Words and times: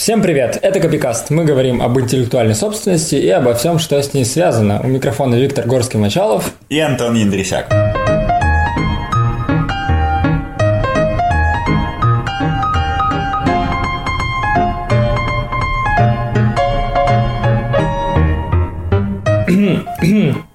Всем 0.00 0.22
привет, 0.22 0.58
это 0.62 0.80
Копикаст. 0.80 1.28
Мы 1.28 1.44
говорим 1.44 1.82
об 1.82 2.00
интеллектуальной 2.00 2.54
собственности 2.54 3.16
и 3.16 3.28
обо 3.28 3.52
всем, 3.52 3.78
что 3.78 4.02
с 4.02 4.14
ней 4.14 4.24
связано. 4.24 4.80
У 4.82 4.86
микрофона 4.86 5.34
Виктор 5.34 5.66
Горский-Мачалов 5.66 6.44
и 6.70 6.78
Антон 6.78 7.16
Яндрисяк. 7.16 7.89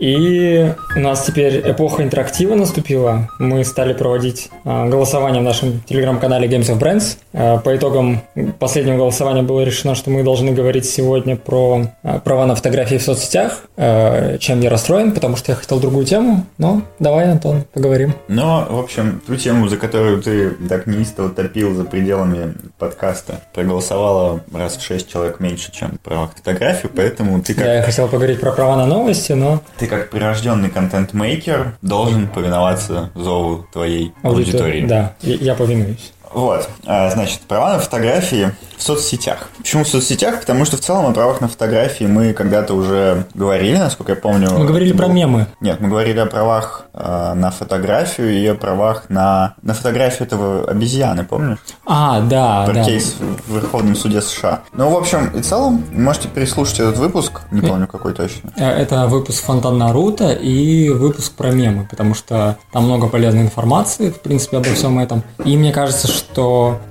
И 0.05 0.71
у 0.95 0.99
нас 0.99 1.25
теперь 1.25 1.67
эпоха 1.67 2.03
интерактива 2.03 2.53
наступила. 2.53 3.27
Мы 3.39 3.65
стали 3.65 3.91
проводить 3.93 4.51
а, 4.63 4.87
голосование 4.87 5.41
в 5.41 5.43
нашем 5.43 5.81
телеграм-канале 5.81 6.47
Games 6.47 6.71
of 6.71 6.79
Brands. 6.79 7.17
А, 7.33 7.57
по 7.57 7.75
итогам 7.75 8.21
последнего 8.59 8.97
голосования 8.97 9.41
было 9.41 9.61
решено, 9.61 9.95
что 9.95 10.11
мы 10.11 10.21
должны 10.21 10.51
говорить 10.51 10.85
сегодня 10.85 11.35
про 11.35 11.87
а, 12.03 12.19
права 12.19 12.45
на 12.45 12.53
фотографии 12.53 12.97
в 12.97 13.01
соцсетях, 13.01 13.63
чем 13.75 14.61
я 14.61 14.69
расстроен, 14.69 15.11
потому 15.11 15.37
что 15.37 15.51
я 15.51 15.55
хотел 15.55 15.79
другую 15.79 16.05
тему. 16.05 16.45
Но 16.59 16.83
давай, 16.99 17.31
Антон, 17.31 17.65
поговорим. 17.73 18.13
Но, 18.27 18.67
в 18.69 18.77
общем, 18.77 19.21
ту 19.25 19.35
тему, 19.35 19.67
за 19.67 19.77
которую 19.77 20.21
ты 20.21 20.51
так 20.69 20.85
неистово 20.85 21.29
топил 21.29 21.73
за 21.73 21.83
пределами 21.83 22.53
подкаста, 22.77 23.41
проголосовало 23.53 24.41
раз 24.53 24.77
в 24.77 24.83
шесть 24.83 25.11
человек 25.11 25.39
меньше, 25.39 25.71
чем 25.71 25.97
права 26.03 26.29
фотографию, 26.35 26.91
поэтому 26.95 27.41
ты 27.41 27.55
как... 27.55 27.65
Я 27.65 27.81
хотел 27.81 28.07
поговорить 28.07 28.39
про 28.39 28.51
права 28.51 28.77
на 28.77 28.85
новости, 28.85 29.33
но... 29.33 29.61
Ты 29.77 29.87
как 29.87 29.94
прирожденный 30.03 30.69
контент-мейкер 30.69 31.77
должен 31.81 32.27
повиноваться 32.27 33.11
зову 33.15 33.65
твоей 33.71 34.13
аудитории. 34.23 34.85
Да, 34.85 35.15
я 35.21 35.55
повинуюсь. 35.55 36.11
Вот, 36.35 36.67
а, 36.85 37.09
значит, 37.11 37.39
права 37.47 37.73
на 37.73 37.79
фотографии 37.79 38.51
в 38.77 38.83
соцсетях. 38.83 39.47
Почему 39.57 39.85
в 39.85 39.87
соцсетях? 39.87 40.41
Потому 40.41 40.65
что 40.65 40.75
в 40.75 40.81
целом 40.81 41.05
о 41.05 41.13
правах 41.13 41.39
на 41.39 41.47
фотографии 41.47 42.03
мы 42.03 42.33
когда-то 42.33 42.73
уже 42.73 43.25
говорили, 43.33 43.77
насколько 43.77 44.11
я 44.11 44.15
помню. 44.17 44.49
Мы 44.51 44.65
говорили 44.65 44.91
был... 44.91 44.99
про 44.99 45.07
мемы. 45.07 45.47
Нет, 45.61 45.79
мы 45.79 45.87
говорили 45.87 46.19
о 46.19 46.25
правах 46.25 46.87
э, 46.93 47.33
на 47.35 47.51
фотографию 47.51 48.37
и 48.37 48.45
о 48.47 48.55
правах 48.55 49.05
на... 49.07 49.55
На 49.61 49.73
фотографию 49.73 50.27
этого 50.27 50.69
обезьяны, 50.69 51.23
помнишь? 51.23 51.59
А, 51.85 52.19
да, 52.19 52.65
про 52.65 52.73
да. 52.73 52.83
кейс 52.83 53.15
в 53.47 53.55
Верховном 53.55 53.95
суде 53.95 54.21
США. 54.21 54.63
Ну, 54.73 54.89
в 54.89 54.97
общем 54.97 55.29
и 55.29 55.41
целом, 55.41 55.85
можете 55.93 56.27
переслушать 56.27 56.81
этот 56.81 56.97
выпуск, 56.97 57.43
не 57.51 57.61
помню 57.61 57.87
какой 57.87 58.13
точно. 58.13 58.51
Э, 58.57 58.71
это 58.71 59.07
выпуск 59.07 59.41
Фонтан 59.45 59.77
Наруто 59.77 60.33
и 60.33 60.89
выпуск 60.89 61.31
про 61.31 61.51
мемы, 61.51 61.87
потому 61.89 62.13
что 62.13 62.57
там 62.73 62.83
много 62.83 63.07
полезной 63.07 63.43
информации, 63.43 64.09
в 64.09 64.19
принципе, 64.19 64.57
обо 64.57 64.67
всем 64.73 64.99
этом. 64.99 65.23
И 65.45 65.55
мне 65.55 65.71
кажется, 65.71 66.07
что 66.07 66.24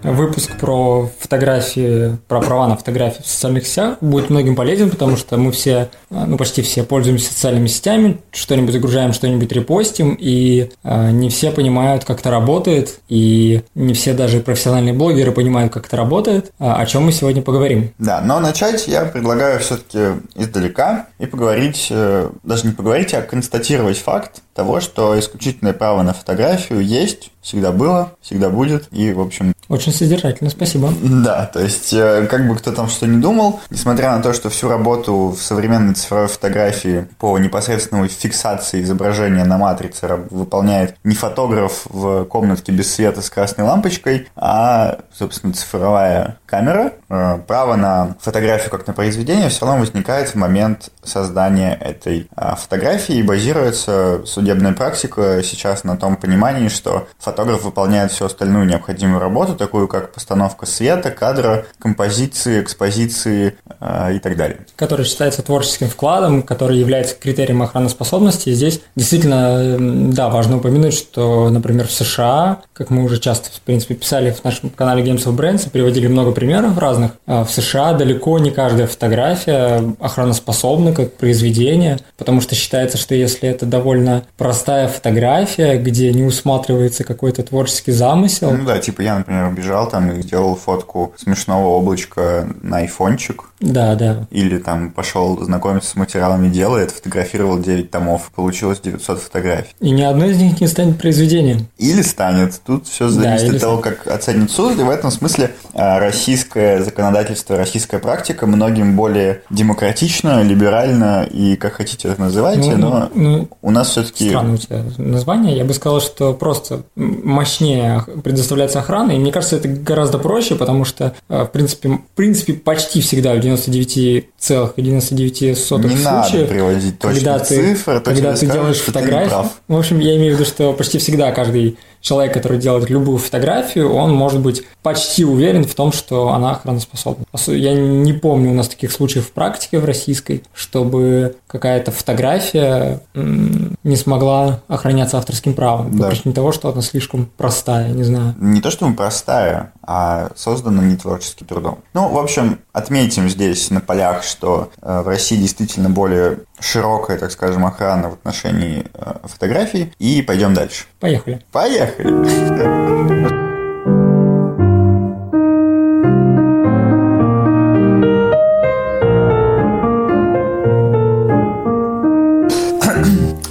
выпуск 0.03 0.53
про 0.59 1.11
фотографии, 1.19 2.17
про 2.29 2.41
права 2.41 2.69
на 2.69 2.77
фотографии 2.77 3.23
в 3.23 3.27
социальных 3.27 3.67
сетях 3.67 3.99
будет 4.01 4.31
многим 4.31 4.57
полезен, 4.57 4.91
потому 4.91 5.17
что 5.17 5.37
мы 5.37 5.53
все, 5.53 5.89
ну 6.11 6.37
почти 6.37 6.63
все 6.63 6.85
пользуемся 6.85 7.33
социальными 7.33 7.67
сетями, 7.67 8.21
что-нибудь 8.33 8.73
загружаем, 8.73 9.13
что-нибудь 9.13 9.51
репостим, 9.53 10.17
и 10.19 10.71
э, 10.83 11.11
не 11.11 11.29
все 11.29 11.51
понимают, 11.51 12.05
как 12.05 12.21
это 12.21 12.31
работает, 12.31 13.01
и 13.09 13.63
не 13.75 13.95
все 13.95 14.15
даже 14.15 14.41
профессиональные 14.41 14.95
блогеры 14.95 15.33
понимают, 15.33 15.73
как 15.73 15.87
это 15.87 15.97
работает, 15.97 16.53
а, 16.59 16.77
о 16.77 16.87
чем 16.87 17.05
мы 17.05 17.13
сегодня 17.13 17.43
поговорим. 17.43 17.93
Да, 17.99 18.21
но 18.21 18.41
начать 18.41 18.87
я 18.87 19.05
предлагаю 19.05 19.61
все-таки 19.61 20.21
издалека 20.35 21.07
и 21.19 21.27
поговорить, 21.27 21.89
э, 21.91 22.31
даже 22.43 22.67
не 22.67 22.73
поговорить, 22.73 23.15
а 23.15 23.23
констатировать 23.23 23.99
факт 23.99 24.43
того, 24.55 24.81
что 24.81 25.19
исключительное 25.19 25.73
право 25.73 26.03
на 26.03 26.15
фотографию 26.15 26.81
есть, 26.81 27.31
всегда 27.43 27.73
было, 27.73 28.17
всегда 28.21 28.49
будет, 28.49 28.89
и, 28.93 29.13
в 29.13 29.21
общем... 29.21 29.54
Очень 29.69 29.93
содержательно, 29.93 30.51
спасибо. 30.51 30.93
Да, 31.03 31.47
то 31.47 31.61
есть, 31.61 31.93
э, 31.93 32.27
как 32.31 32.47
бы 32.47 32.57
кто 32.57 32.73
там 32.73 32.89
что 32.89 33.07
ни 33.07 33.21
думал, 33.21 33.61
несмотря 33.71 34.15
на 34.15 34.23
то, 34.23 34.33
что 34.33 34.51
всю 34.51 34.69
работу 34.69 35.35
в 35.37 35.41
современной 35.41 35.95
цифровой 35.95 36.29
фотографии 36.29 37.07
по 37.19 37.39
непосредственной 37.39 38.09
фиксации 38.09 38.83
изображения 38.83 39.45
на 39.45 39.57
матрице 39.57 40.27
выполняет 40.31 40.97
не 41.03 41.15
фотограф 41.15 41.87
в 41.87 42.25
комнатке 42.25 42.73
без 42.73 42.93
света 42.93 43.23
с 43.23 43.31
красной 43.31 43.65
лампочкой, 43.65 44.29
а, 44.37 44.99
собственно, 45.17 45.55
цифровая 45.55 46.39
камера, 46.47 46.93
э, 47.09 47.39
право 47.47 47.77
на 47.77 48.17
фотографию 48.21 48.71
как 48.71 48.87
на 48.87 48.93
произведение 48.93 49.49
все 49.49 49.65
равно 49.65 49.81
возникает 49.81 50.29
в 50.29 50.35
момент 50.35 50.91
создания 51.03 51.75
этой 51.75 52.29
а, 52.37 52.55
фотографии 52.55 53.17
и 53.17 53.23
базируется 53.23 54.23
судебная 54.27 54.73
практика 54.73 55.43
сейчас 55.43 55.85
на 55.85 55.97
том 55.97 56.17
понимании, 56.17 56.69
что 56.69 57.09
фотограф 57.19 57.63
выполняет 57.65 58.13
всю 58.13 58.27
остальную 58.27 58.67
необходимую 58.67 59.21
работу, 59.21 59.54
такую 59.55 59.89
как 59.89 60.13
постановка 60.13 60.67
света, 60.67 61.11
кадра, 61.11 61.67
композиции, 61.79 62.61
экспозиции 62.61 63.57
э, 63.81 64.17
и 64.17 64.19
так 64.19 64.37
далее. 64.37 64.59
Который 64.77 65.05
считается 65.05 65.43
творческим 65.43 65.89
вкладом, 65.89 66.43
который 66.43 66.79
является 66.79 67.15
критерием 67.15 67.63
охраноспособности. 67.63 68.51
И 68.51 68.55
здесь 68.55 68.81
действительно, 68.97 70.13
да, 70.13 70.29
важно 70.29 70.59
упомянуть, 70.59 70.95
что, 70.95 71.49
например, 71.51 71.87
в 71.87 71.93
США, 71.93 72.63
как 72.73 72.91
мы 72.91 73.05
уже 73.05 73.19
часто, 73.19 73.51
в 73.51 73.61
принципе, 73.61 73.95
писали 73.95 74.31
в 74.31 74.43
нашем 74.45 74.71
канале 74.71 75.03
Games 75.05 75.25
of 75.25 75.37
Brands, 75.37 75.69
приводили 75.71 76.07
много 76.07 76.33
примеров 76.33 76.79
разных, 76.79 77.13
а 77.27 77.45
в 77.45 77.51
США 77.51 77.93
далеко 77.95 78.39
не 78.39 78.51
каждая 78.51 78.87
фотография 78.87 79.95
охраноспособна 80.01 80.93
как 80.93 81.15
произведение, 81.15 81.99
потому 82.17 82.41
что 82.41 82.55
считается, 82.55 82.99
что 82.99 83.15
если 83.15 83.49
это 83.49 83.67
довольно 83.67 84.25
простая 84.37 84.89
фотография, 84.89 85.77
где 85.79 86.13
не 86.13 86.23
усматривается 86.23 87.05
какой-то 87.05 87.43
творческий 87.43 87.93
замысел. 87.93 88.53
Ну 88.53 88.65
да, 88.65 88.79
типа 88.79 89.03
я, 89.03 89.19
например, 89.19 89.44
убежал 89.49 89.89
там 89.89 90.11
и 90.13 90.23
сделал 90.23 90.57
фотку 90.57 91.15
смешного 91.17 91.69
облачка 91.69 92.47
на 92.63 92.79
айфончик. 92.79 93.45
Да, 93.61 93.95
да. 93.95 94.27
Или 94.31 94.59
там 94.59 94.91
пошел 94.91 95.43
знакомиться 95.43 95.91
с 95.91 95.97
материалами 95.97 96.49
дела 96.49 96.79
и 96.79 96.85
отфотографировал 96.85 97.59
9 97.59 97.91
томов. 97.91 98.31
Получилось 98.35 98.81
900 98.81 99.21
фотографий. 99.21 99.75
И 99.81 99.91
ни 99.91 100.03
одно 100.03 100.27
из 100.27 100.39
них 100.39 100.61
не 100.61 100.67
станет 100.67 100.99
произведением. 100.99 101.67
Или 101.79 102.03
станет. 102.03 102.61
Тут 102.65 102.87
все 102.87 103.09
зависит 103.09 103.51
да, 103.51 103.55
от 103.57 103.61
того, 103.61 103.79
как 103.79 104.07
оценит 104.07 104.51
суд. 104.51 104.79
И 104.79 104.83
в 104.83 104.91
этом 104.91 105.11
смысле 105.11 105.53
а, 105.73 105.99
российское 105.99 106.83
законодательство, 106.83 107.57
российская 107.57 107.99
практика 107.99 108.47
многим 108.47 108.97
более 108.97 109.43
демократично, 109.51 110.43
либерально 110.43 111.25
и 111.25 111.57
как 111.57 111.75
хотите 111.75 112.09
это 112.09 112.21
называйте, 112.21 112.77
ну, 112.77 112.91
но 112.91 113.11
ну, 113.15 113.49
у 113.63 113.71
нас 113.71 113.91
все-таки... 113.91 114.29
Странное 114.29 114.55
у 114.55 114.57
тебя 114.59 114.85
название. 114.99 115.57
Я 115.57 115.65
бы 115.65 115.75
сказал, 115.75 116.01
что 116.01 116.33
просто 116.33 116.83
мощнее 116.95 118.05
предоставляется 118.23 118.81
охрана, 118.81 119.13
и 119.13 119.19
мне 119.19 119.33
кажется, 119.35 119.57
это 119.57 119.69
гораздо 119.69 120.19
проще, 120.19 120.55
потому 120.55 120.85
что, 120.85 121.15
а, 121.29 121.45
в 121.45 121.53
принципе, 121.53 121.89
в 121.89 122.01
принципе 122.15 122.55
почти 122.55 123.01
всегда 123.01 123.35
в 123.35 123.39
99,99 123.39 124.75
,99 124.77 125.57
случаев, 125.57 125.99
не 125.99 126.05
надо 126.05 126.45
приводить 126.47 126.99
когда 126.99 127.39
ты, 127.41 127.75
цифры, 127.75 128.01
когда 128.01 128.35
ты 128.35 128.47
делаешь 128.47 128.79
фотографию. 128.79 129.51
В 129.69 129.77
общем, 129.77 129.99
я 129.99 130.17
имею 130.17 130.37
в 130.37 130.39
виду, 130.39 130.49
что 130.49 130.73
почти 130.73 130.99
всегда 130.99 131.33
каждый 131.33 131.77
человек, 132.05 132.35
который 132.35 132.59
делает 132.59 132.91
любую 132.91 133.17
фотографию, 133.17 133.91
он 133.93 134.15
может 134.15 134.41
быть 134.41 134.63
почти 134.83 135.25
уверен 135.25 135.65
в 135.65 135.75
том, 135.75 135.91
что 135.91 136.29
она 136.35 136.53
охраноспособна. 136.53 137.25
Я 137.47 137.75
не 137.75 138.13
помню 138.13 138.51
у 138.51 138.55
нас 138.55 138.69
таких 138.69 138.93
случаев 138.93 139.29
в 139.29 139.33
практике 139.33 139.79
в 139.79 139.87
российской, 139.87 140.45
чтобы 140.53 141.37
какая-то 141.47 141.93
фотография 141.93 143.01
не 143.15 143.97
смогла 143.97 144.61
охраняться 144.69 145.17
авторским 145.17 145.55
правом. 145.55 145.97
Да. 145.97 146.05
По 146.05 146.11
причине 146.11 146.35
того, 146.35 146.53
что 146.53 146.69
она 146.69 146.83
слишком 146.83 147.27
простая, 147.39 147.89
не 147.89 148.05
знаю. 148.05 148.35
Не 148.39 148.61
то, 148.61 148.71
что 148.71 148.91
простая, 148.93 149.73
а 149.83 150.31
создана 150.37 150.83
не 150.83 150.97
творческим 150.97 151.47
трудом. 151.47 151.79
Ну, 151.95 152.09
в 152.11 152.19
общем, 152.19 152.59
отметим 152.75 153.31
здесь 153.31 153.71
на 153.71 153.81
полях, 153.81 154.25
что 154.25 154.71
э, 154.83 155.01
в 155.01 155.09
России 155.09 155.37
действительно 155.37 155.89
более 155.89 156.41
широкая, 156.65 157.19
так 157.19 157.31
скажем, 157.31 157.67
охрана 157.67 158.11
в 158.11 158.15
отношении 158.15 158.87
э, 158.95 159.15
фотографий. 159.25 159.93
И 159.99 160.23
пойдем 160.23 160.55
дальше. 160.55 160.87
Поехали. 161.01 161.41
Поехали. 161.53 162.09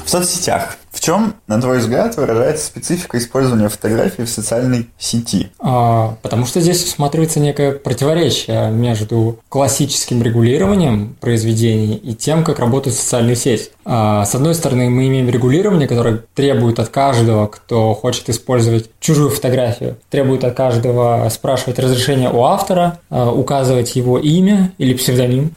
В 0.05 0.09
соцсетях 0.09 0.77
чем, 1.03 1.35
на 1.47 1.59
твой 1.59 1.79
взгляд, 1.79 2.15
выражается 2.15 2.65
специфика 2.65 3.17
использования 3.17 3.67
фотографий 3.67 4.23
в 4.23 4.29
социальной 4.29 4.87
сети? 4.97 5.49
А, 5.59 6.15
потому 6.21 6.45
что 6.45 6.61
здесь 6.61 6.81
усматривается 6.85 7.41
некое 7.41 7.73
противоречие 7.73 8.71
между 8.71 9.39
классическим 9.49 10.23
регулированием 10.23 11.17
произведений 11.19 11.95
и 11.95 12.15
тем, 12.15 12.45
как 12.45 12.59
работает 12.59 12.95
социальная 12.95 13.35
сеть. 13.35 13.71
А, 13.83 14.23
с 14.23 14.33
одной 14.33 14.55
стороны, 14.55 14.89
мы 14.89 15.07
имеем 15.07 15.29
регулирование, 15.29 15.89
которое 15.89 16.21
требует 16.35 16.79
от 16.79 16.87
каждого, 16.87 17.47
кто 17.47 17.93
хочет 17.93 18.29
использовать 18.29 18.89
чужую 19.01 19.29
фотографию, 19.29 19.97
требует 20.09 20.45
от 20.45 20.55
каждого 20.55 21.27
спрашивать 21.29 21.79
разрешение 21.79 22.29
у 22.31 22.43
автора, 22.43 22.99
а, 23.09 23.29
указывать 23.29 23.97
его 23.97 24.17
имя 24.19 24.71
или 24.77 24.93
псевдоним. 24.93 25.51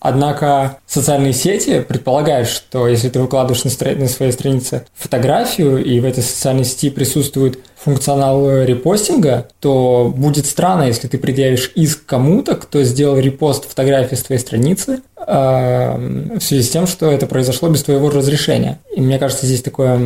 Однако 0.00 0.78
социальные 0.86 1.32
сети 1.32 1.80
предполагают, 1.80 2.48
что 2.48 2.86
если 2.86 3.08
ты 3.08 3.20
выкладываешь 3.20 3.64
на, 3.64 4.08
своей 4.08 4.32
странице 4.32 4.86
фотографию, 4.94 5.84
и 5.84 5.98
в 6.00 6.04
этой 6.04 6.22
социальной 6.22 6.64
сети 6.64 6.90
присутствует 6.90 7.58
функционал 7.88 8.62
репостинга, 8.64 9.48
то 9.60 10.12
будет 10.14 10.44
странно, 10.44 10.82
если 10.82 11.08
ты 11.08 11.16
предъявишь 11.16 11.72
иск 11.74 12.04
кому-то, 12.04 12.54
кто 12.54 12.82
сделал 12.82 13.18
репост 13.18 13.68
фотографии 13.68 14.14
с 14.14 14.22
твоей 14.22 14.40
страницы, 14.40 15.00
в 15.16 16.40
связи 16.40 16.62
с 16.62 16.70
тем, 16.70 16.86
что 16.86 17.10
это 17.10 17.26
произошло 17.26 17.68
без 17.68 17.82
твоего 17.82 18.08
разрешения. 18.08 18.78
И 18.94 19.00
мне 19.00 19.18
кажется, 19.18 19.46
здесь 19.46 19.62
такое, 19.62 20.00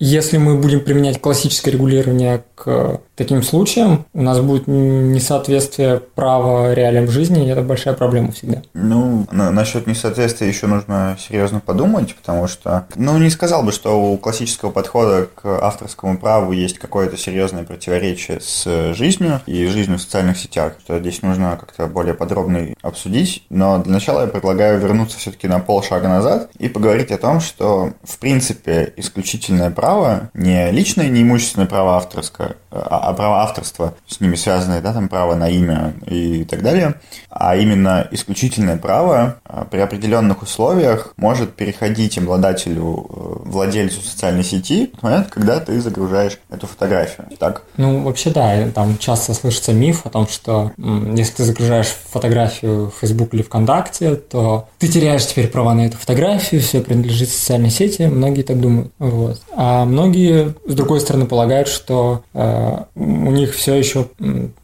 если 0.00 0.36
мы 0.36 0.56
будем 0.56 0.80
применять 0.80 1.20
классическое 1.20 1.72
регулирование 1.72 2.42
к 2.54 3.00
таким 3.14 3.42
случаям, 3.42 4.06
у 4.14 4.22
нас 4.22 4.40
будет 4.40 4.66
несоответствие 4.66 6.00
права 6.14 6.72
реалиям 6.74 7.08
жизни, 7.08 7.46
и 7.46 7.50
это 7.50 7.62
большая 7.62 7.94
проблема 7.94 8.32
всегда. 8.32 8.62
Ну, 8.72 9.26
насчет 9.30 9.86
несоответствия 9.86 10.48
еще 10.48 10.66
нужно 10.66 11.16
серьезно 11.20 11.60
подумать, 11.60 12.14
потому 12.14 12.48
что, 12.48 12.86
ну, 12.96 13.16
не 13.18 13.30
сказал 13.30 13.62
бы, 13.62 13.70
что 13.70 14.00
у 14.00 14.16
классического 14.18 14.70
подхода 14.70 15.28
к 15.34 15.46
авторскому 15.46 16.18
праву 16.18 16.52
есть 16.52 16.78
какое-то 16.78 17.16
серьезное 17.24 17.64
противоречие 17.64 18.40
с 18.40 18.94
жизнью 18.94 19.40
и 19.46 19.66
жизнью 19.66 19.98
в 19.98 20.02
социальных 20.02 20.36
сетях, 20.36 20.74
что 20.80 20.98
здесь 20.98 21.22
нужно 21.22 21.56
как-то 21.58 21.86
более 21.86 22.14
подробно 22.14 22.68
обсудить, 22.82 23.44
но 23.48 23.78
для 23.78 23.92
начала 23.92 24.22
я 24.22 24.26
предлагаю 24.26 24.78
вернуться 24.78 25.18
все-таки 25.18 25.48
на 25.48 25.58
полшага 25.58 26.08
назад 26.08 26.50
и 26.58 26.68
поговорить 26.68 27.10
о 27.10 27.18
том, 27.18 27.40
что, 27.40 27.92
в 28.02 28.18
принципе, 28.18 28.92
исключительное 28.96 29.70
право, 29.70 30.30
не 30.34 30.70
личное, 30.70 31.08
не 31.08 31.22
имущественное 31.22 31.66
право 31.66 31.96
авторское, 31.96 32.56
а, 32.70 33.10
а 33.10 33.12
право 33.14 33.42
авторства, 33.42 33.94
с 34.06 34.20
ними 34.20 34.34
связанные, 34.34 34.80
да, 34.80 34.92
там 34.92 35.08
право 35.08 35.34
на 35.34 35.48
имя 35.48 35.94
и 36.06 36.44
так 36.44 36.62
далее, 36.62 36.94
а 37.30 37.56
именно 37.56 38.06
исключительное 38.10 38.76
право 38.76 39.36
а, 39.44 39.64
при 39.64 39.78
определенных 39.78 40.42
условиях 40.42 41.14
может 41.16 41.54
переходить 41.54 42.18
обладателю, 42.18 43.06
э, 43.08 43.48
владельцу 43.48 44.00
социальной 44.00 44.44
сети 44.44 44.92
в 44.98 45.02
момент, 45.02 45.28
когда 45.30 45.60
ты 45.60 45.80
загружаешь 45.80 46.38
эту 46.50 46.66
фотографию. 46.66 47.03
Так? 47.38 47.62
Ну, 47.76 48.02
вообще, 48.02 48.30
да, 48.30 48.68
там 48.74 48.98
часто 48.98 49.34
слышится 49.34 49.72
миф 49.72 50.04
о 50.04 50.10
том, 50.10 50.26
что 50.28 50.72
если 50.76 51.34
ты 51.34 51.44
загружаешь 51.44 51.88
фотографию 52.10 52.90
в 52.90 53.00
Facebook 53.00 53.34
или 53.34 53.42
ВКонтакте, 53.42 54.16
то 54.16 54.68
ты 54.78 54.88
теряешь 54.88 55.26
теперь 55.26 55.48
права 55.48 55.74
на 55.74 55.86
эту 55.86 55.96
фотографию, 55.96 56.60
все 56.60 56.80
принадлежит 56.80 57.28
социальной 57.28 57.70
сети, 57.70 58.02
многие 58.02 58.42
так 58.42 58.60
думают. 58.60 58.92
Вот. 58.98 59.40
А 59.56 59.84
многие, 59.84 60.54
с 60.66 60.74
другой 60.74 61.00
стороны, 61.00 61.26
полагают, 61.26 61.68
что 61.68 62.22
э, 62.34 62.76
у 62.94 63.30
них 63.30 63.54
все 63.54 63.74
еще 63.74 64.08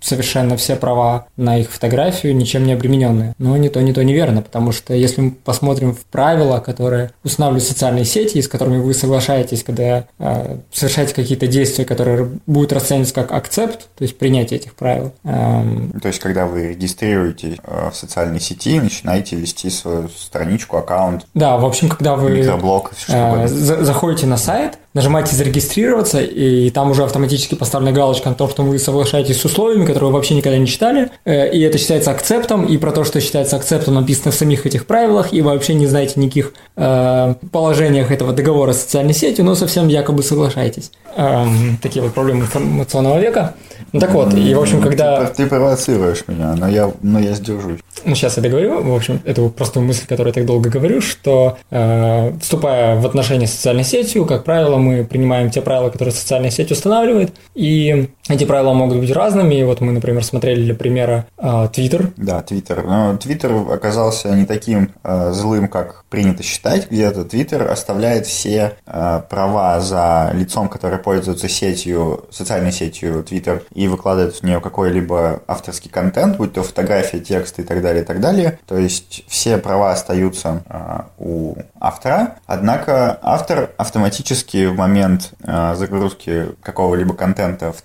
совершенно 0.00 0.56
все 0.56 0.76
права 0.76 1.26
на 1.36 1.58
их 1.58 1.70
фотографию 1.70 2.36
ничем 2.36 2.66
не 2.66 2.72
обремененные. 2.72 3.34
Но 3.38 3.56
ни 3.56 3.68
то, 3.68 3.80
ни 3.80 3.92
то 3.92 4.04
неверно, 4.04 4.42
потому 4.42 4.72
что 4.72 4.94
если 4.94 5.20
мы 5.20 5.30
посмотрим 5.32 5.94
в 5.94 6.04
правила, 6.04 6.60
которые 6.60 7.10
устанавливают 7.24 7.64
социальные 7.64 8.04
сети, 8.04 8.40
с 8.40 8.48
которыми 8.48 8.78
вы 8.78 8.94
соглашаетесь, 8.94 9.62
когда 9.62 10.06
э, 10.18 10.56
совершаете 10.72 11.14
какие-то 11.14 11.46
действия, 11.46 11.84
которые 11.84 12.29
будут 12.46 12.72
расцениваться 12.72 13.14
как 13.14 13.32
акцепт, 13.32 13.88
то 13.96 14.02
есть 14.02 14.18
принятие 14.18 14.58
этих 14.58 14.74
правил. 14.74 15.12
Эм... 15.24 15.92
То 16.00 16.08
есть, 16.08 16.20
когда 16.20 16.46
вы 16.46 16.68
регистрируете 16.68 17.58
э, 17.62 17.90
в 17.90 17.96
социальной 17.96 18.40
сети, 18.40 18.80
начинаете 18.80 19.36
вести 19.36 19.70
свою 19.70 20.08
страничку, 20.08 20.76
аккаунт. 20.76 21.26
Да, 21.34 21.56
в 21.56 21.64
общем, 21.64 21.88
когда 21.88 22.16
вы 22.16 22.30
микроблог, 22.30 22.92
э, 23.08 23.46
заходите 23.48 24.26
на 24.26 24.36
сайт, 24.36 24.78
нажимаете 24.94 25.36
зарегистрироваться, 25.36 26.20
и 26.20 26.70
там 26.70 26.90
уже 26.90 27.04
автоматически 27.04 27.54
поставлена 27.54 27.92
галочка 27.92 28.28
на 28.28 28.34
том, 28.34 28.48
что 28.48 28.62
вы 28.62 28.78
соглашаетесь 28.78 29.40
с 29.40 29.44
условиями, 29.44 29.86
которые 29.86 30.08
вы 30.10 30.14
вообще 30.14 30.34
никогда 30.34 30.58
не 30.58 30.66
читали, 30.66 31.10
э, 31.24 31.50
и 31.52 31.60
это 31.60 31.78
считается 31.78 32.10
акцептом, 32.10 32.66
и 32.66 32.76
про 32.76 32.90
то, 32.90 33.04
что 33.04 33.20
считается 33.20 33.56
акцептом, 33.56 33.94
написано 33.94 34.32
в 34.32 34.34
самих 34.34 34.66
этих 34.66 34.86
правилах, 34.86 35.32
и 35.32 35.42
вы 35.42 35.50
вообще 35.50 35.74
не 35.74 35.86
знаете 35.86 36.14
никаких 36.16 36.54
э, 36.76 37.34
положениях 37.52 38.10
этого 38.10 38.32
договора 38.32 38.72
с 38.72 38.80
социальной 38.80 39.14
сетью, 39.14 39.44
но 39.44 39.54
совсем 39.54 39.88
якобы 39.88 40.22
соглашаетесь. 40.22 40.90
Эм, 41.16 41.78
такие 41.82 42.02
вот 42.02 42.14
проблемы 42.14 42.42
информационного 42.42 43.20
века. 43.20 43.54
Ну 43.92 44.00
так 44.00 44.12
вот, 44.12 44.34
и 44.34 44.54
в 44.54 44.60
общем, 44.60 44.80
когда... 44.80 45.26
Ты, 45.26 45.42
ты 45.42 45.46
провоцируешь 45.46 46.24
меня, 46.28 46.54
но 46.54 46.68
я, 46.68 46.92
но 47.02 47.18
я 47.18 47.32
сдержусь. 47.32 47.80
Ну, 48.04 48.14
сейчас 48.14 48.36
я 48.36 48.42
договорю. 48.42 48.82
В 48.82 48.94
общем, 48.94 49.20
это 49.24 49.48
просто 49.48 49.80
мысль, 49.80 50.06
которую 50.06 50.28
я 50.28 50.34
так 50.34 50.46
долго 50.46 50.70
говорю, 50.70 51.00
что 51.00 51.58
э, 51.70 52.32
вступая 52.40 53.00
в 53.00 53.06
отношения 53.06 53.46
с 53.46 53.52
социальной 53.52 53.84
сетью, 53.84 54.24
как 54.26 54.44
правило, 54.44 54.76
мы 54.76 55.04
принимаем 55.04 55.50
те 55.50 55.60
правила, 55.60 55.90
которые 55.90 56.14
социальная 56.14 56.50
сеть 56.50 56.70
устанавливает, 56.70 57.32
и 57.54 58.08
эти 58.30 58.44
правила 58.44 58.72
могут 58.72 58.98
быть 58.98 59.10
разными. 59.12 59.54
И 59.54 59.64
вот 59.64 59.80
мы, 59.80 59.92
например, 59.92 60.24
смотрели 60.24 60.62
для 60.62 60.74
примера 60.74 61.26
э, 61.36 61.68
Twitter. 61.72 62.12
Да, 62.16 62.44
Twitter. 62.46 62.82
Но 62.84 63.14
Twitter 63.14 63.72
оказался 63.72 64.34
не 64.34 64.46
таким 64.46 64.92
э, 65.02 65.32
злым, 65.32 65.68
как 65.68 66.04
принято 66.08 66.42
считать 66.42 66.90
где-то. 66.90 67.22
Twitter 67.22 67.66
оставляет 67.66 68.26
все 68.26 68.76
э, 68.86 69.22
права 69.28 69.80
за 69.80 70.30
лицом, 70.34 70.68
которое 70.68 70.98
пользуется 70.98 71.48
сетью, 71.48 72.26
социальной 72.30 72.72
сетью 72.72 73.24
Twitter, 73.28 73.62
и 73.72 73.88
выкладывает 73.88 74.36
в 74.36 74.42
нее 74.42 74.60
какой-либо 74.60 75.42
авторский 75.46 75.90
контент, 75.90 76.36
будь 76.36 76.52
то 76.52 76.62
фотографии, 76.62 77.18
тексты 77.18 77.62
и 77.62 77.64
так 77.64 77.82
далее, 77.82 78.02
и 78.02 78.06
так 78.06 78.20
далее. 78.20 78.58
То 78.66 78.76
есть 78.76 79.24
все 79.28 79.58
права 79.58 79.92
остаются 79.92 80.62
э, 80.68 81.00
у 81.18 81.56
автора, 81.78 82.36
однако 82.46 83.18
автор 83.22 83.70
автоматически 83.76 84.66
в 84.66 84.76
момент 84.76 85.32
загрузки 85.74 86.48
какого-либо 86.62 87.14
контента 87.14 87.72
в 87.72 87.80